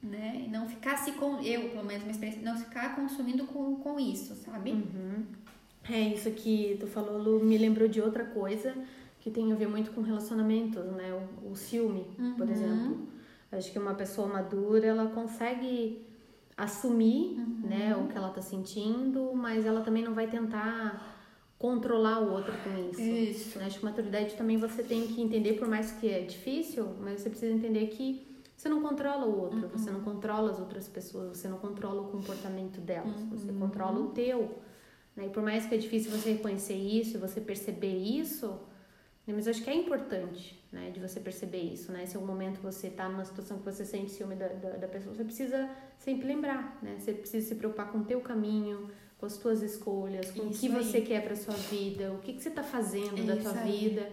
[0.03, 0.43] né?
[0.45, 3.99] E não ficar se com eu, pelo menos, minha experiência, não ficar consumindo com, com
[3.99, 4.73] isso, sabe?
[4.73, 5.25] Uhum.
[5.91, 8.75] É, isso que tu falou, Lu, me lembrou de outra coisa
[9.21, 11.13] que tem a ver muito com relacionamentos, né?
[11.45, 12.07] O, o ciúme,
[12.37, 12.53] por Uhum.
[12.53, 12.99] exemplo.
[13.53, 16.05] Acho que uma pessoa madura, ela consegue
[16.57, 17.69] assumir, Uhum.
[17.69, 21.15] né, o que ela tá sentindo, mas ela também não vai tentar
[21.59, 23.01] controlar o outro com isso.
[23.01, 23.59] Isso.
[23.61, 27.31] Acho que maturidade também você tem que entender, por mais que é difícil, mas você
[27.31, 28.27] precisa entender que
[28.57, 32.07] você não controla o outro, você não controla as outras pessoas, você não controla o
[32.11, 34.51] comportamento delas, você controla o teu.
[35.17, 35.27] Né?
[35.27, 38.47] E por mais que é difícil você reconhecer isso, você perceber isso,
[39.27, 39.33] né?
[39.35, 42.05] mas eu acho que é importante, né, de você perceber isso, né?
[42.07, 44.87] Se em algum momento você tá numa situação que você sente ciúme da, da, da
[44.89, 46.97] pessoa, você precisa sempre lembrar, né?
[46.99, 50.71] Você precisa se preocupar com o teu caminho, com as tuas escolhas, com Isso o
[50.71, 50.85] que aí.
[50.85, 53.89] você quer para sua vida, o que, que você tá fazendo da Isso tua aí.
[53.89, 54.09] vida,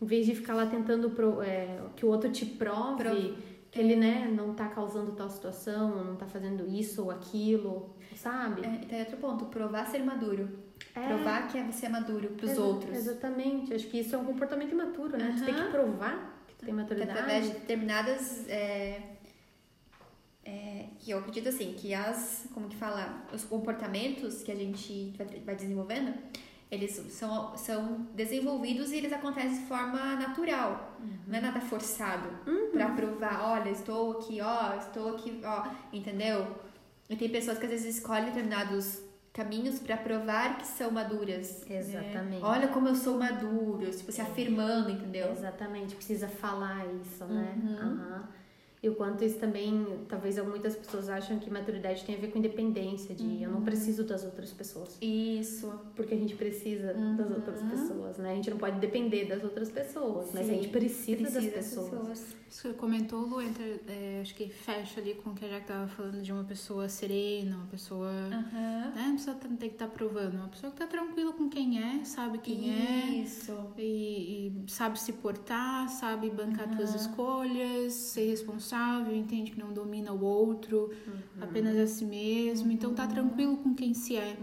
[0.00, 3.34] em vez de ficar lá tentando pro- é, que o outro te prove Pro- que
[3.74, 8.64] ele, né, não tá causando tal situação, não tá fazendo isso ou aquilo, sabe?
[8.66, 10.48] É, e tem outro ponto, provar ser maduro.
[10.94, 11.06] É.
[11.08, 12.94] Provar que você é maduro pros Exa- outros.
[12.96, 13.72] Exatamente.
[13.72, 15.34] Acho que isso é um comportamento imaturo, né?
[15.38, 17.10] Tu tem que provar que tu tem Que maturidade.
[17.10, 18.46] através de determinadas.
[18.48, 19.00] É,
[20.44, 22.46] é, que eu acredito assim, que as.
[22.52, 23.24] Como que fala?
[23.32, 25.14] Os comportamentos que a gente
[25.46, 26.12] vai desenvolvendo,
[26.72, 30.96] eles são, são desenvolvidos e eles acontecem de forma natural.
[31.26, 32.28] Não é nada forçado.
[32.72, 36.56] Pra provar, olha, estou aqui, ó, estou aqui, ó, entendeu?
[37.10, 39.02] E tem pessoas que às vezes escolhem determinados
[39.34, 41.64] caminhos pra provar que são maduras.
[41.68, 41.76] né?
[41.78, 42.42] Exatamente.
[42.42, 45.30] Olha como eu sou maduro, tipo, se afirmando, entendeu?
[45.30, 47.54] Exatamente, precisa falar isso, né?
[47.62, 47.76] Uhum.
[47.78, 48.28] Aham.
[48.82, 52.38] E o quanto isso também, talvez muitas pessoas acham que maturidade tem a ver com
[52.38, 53.56] independência, de eu Uhum.
[53.56, 54.98] não preciso das outras pessoas.
[55.00, 55.72] Isso.
[55.94, 57.34] Porque a gente precisa das Uhum.
[57.36, 58.32] outras pessoas, né?
[58.32, 62.18] A gente não pode depender das outras pessoas, mas a Sim, gente precisa, das pessoas.
[62.50, 65.48] Isso que você comentou, Lu, entra, é, acho que fecha ali com o que a
[65.48, 68.10] Jack tava falando de uma pessoa serena, uma pessoa.
[68.10, 68.92] Aham.
[68.94, 69.02] Né?
[69.06, 70.34] Não precisa ter que estar provando.
[70.34, 73.06] Uma pessoa que tá tranquila com quem é, sabe quem é.
[73.22, 73.52] Isso.
[73.78, 78.71] E, e sabe se portar, sabe bancar suas escolhas, ser responsável,
[79.14, 80.90] entende que não domina o outro,
[81.40, 82.70] apenas a si mesmo.
[82.70, 84.36] Então tá tranquilo com quem se é.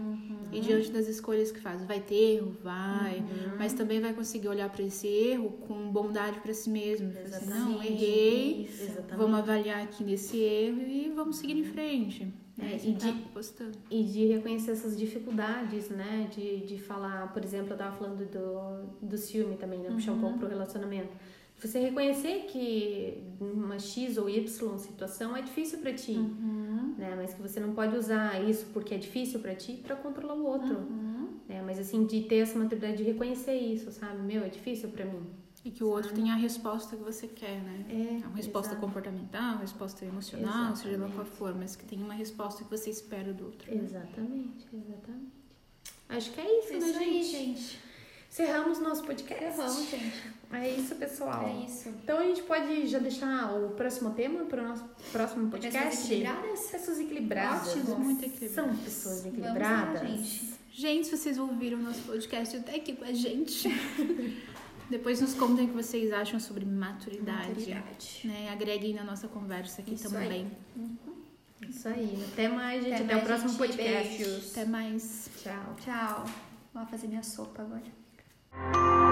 [0.52, 3.22] E diante das escolhas que faz, vai ter erro, vai,
[3.56, 7.12] mas também vai conseguir olhar para esse erro com bondade para si mesmo.
[7.24, 8.68] Assim, não, errei.
[8.68, 9.16] Exatamente.
[9.16, 12.32] vamos avaliar aqui nesse erro e vamos seguir em frente.
[12.58, 13.12] É, É, e de...
[13.32, 13.78] postando.
[13.90, 16.28] E de reconhecer essas dificuldades, né?
[16.34, 19.90] De, de falar, por exemplo, eu tava falando do, do ciúme também, né?
[19.90, 21.16] Puxar um pouco pro relacionamento.
[21.60, 26.14] Você reconhecer que uma X ou Y situação é difícil pra ti,
[26.98, 27.14] né?
[27.16, 30.44] Mas que você não pode usar isso porque é difícil pra ti pra controlar o
[30.46, 30.80] outro,
[31.48, 31.62] né?
[31.62, 34.22] Mas assim, de ter essa maturidade de reconhecer isso, sabe?
[34.22, 35.22] Meu, é difícil pra mim.
[35.62, 37.84] E que o outro tenha a resposta que você quer, né?
[38.22, 38.80] É, uma resposta exato.
[38.86, 41.14] comportamental, uma resposta emocional, seja lá Exatamente.
[41.14, 43.70] qual for, mas que tenha uma resposta que você espera do outro.
[43.74, 43.82] né?
[43.84, 45.32] Exatamente, exatamente.
[46.08, 47.24] Acho que é isso, Isso né, gente?
[47.30, 47.78] gente.
[48.30, 49.56] Encerramos nosso podcast.
[49.58, 50.39] Vamos, gente.
[50.52, 51.46] É isso, pessoal.
[51.46, 51.88] É isso.
[51.88, 56.04] Então a gente pode já deixar o próximo tema para o nosso próximo Pessoas podcast?
[56.12, 56.60] equilibradas?
[56.70, 57.68] Pessoas equilibradas.
[57.68, 58.54] Ótimo, muito equilibradas.
[58.54, 60.02] São pessoas Vamos equilibradas.
[60.02, 60.54] lá, gente.
[60.72, 63.68] Gente, se vocês ouviram o nosso podcast até aqui com a gente,
[64.90, 67.48] depois nos contem o que vocês acham sobre maturidade.
[67.48, 68.20] Maturidade.
[68.24, 68.48] Né?
[68.50, 70.50] Agreguem na nossa conversa aqui Isso também.
[71.68, 72.24] Isso aí.
[72.32, 72.94] Até mais, gente.
[72.94, 73.58] Até Até, mais, o próximo gente.
[73.58, 74.16] podcast.
[74.18, 74.50] Beijos.
[74.50, 75.30] Até mais.
[75.42, 75.76] Tchau.
[75.84, 76.24] Tchau.
[76.74, 79.09] Vou fazer minha sopa agora.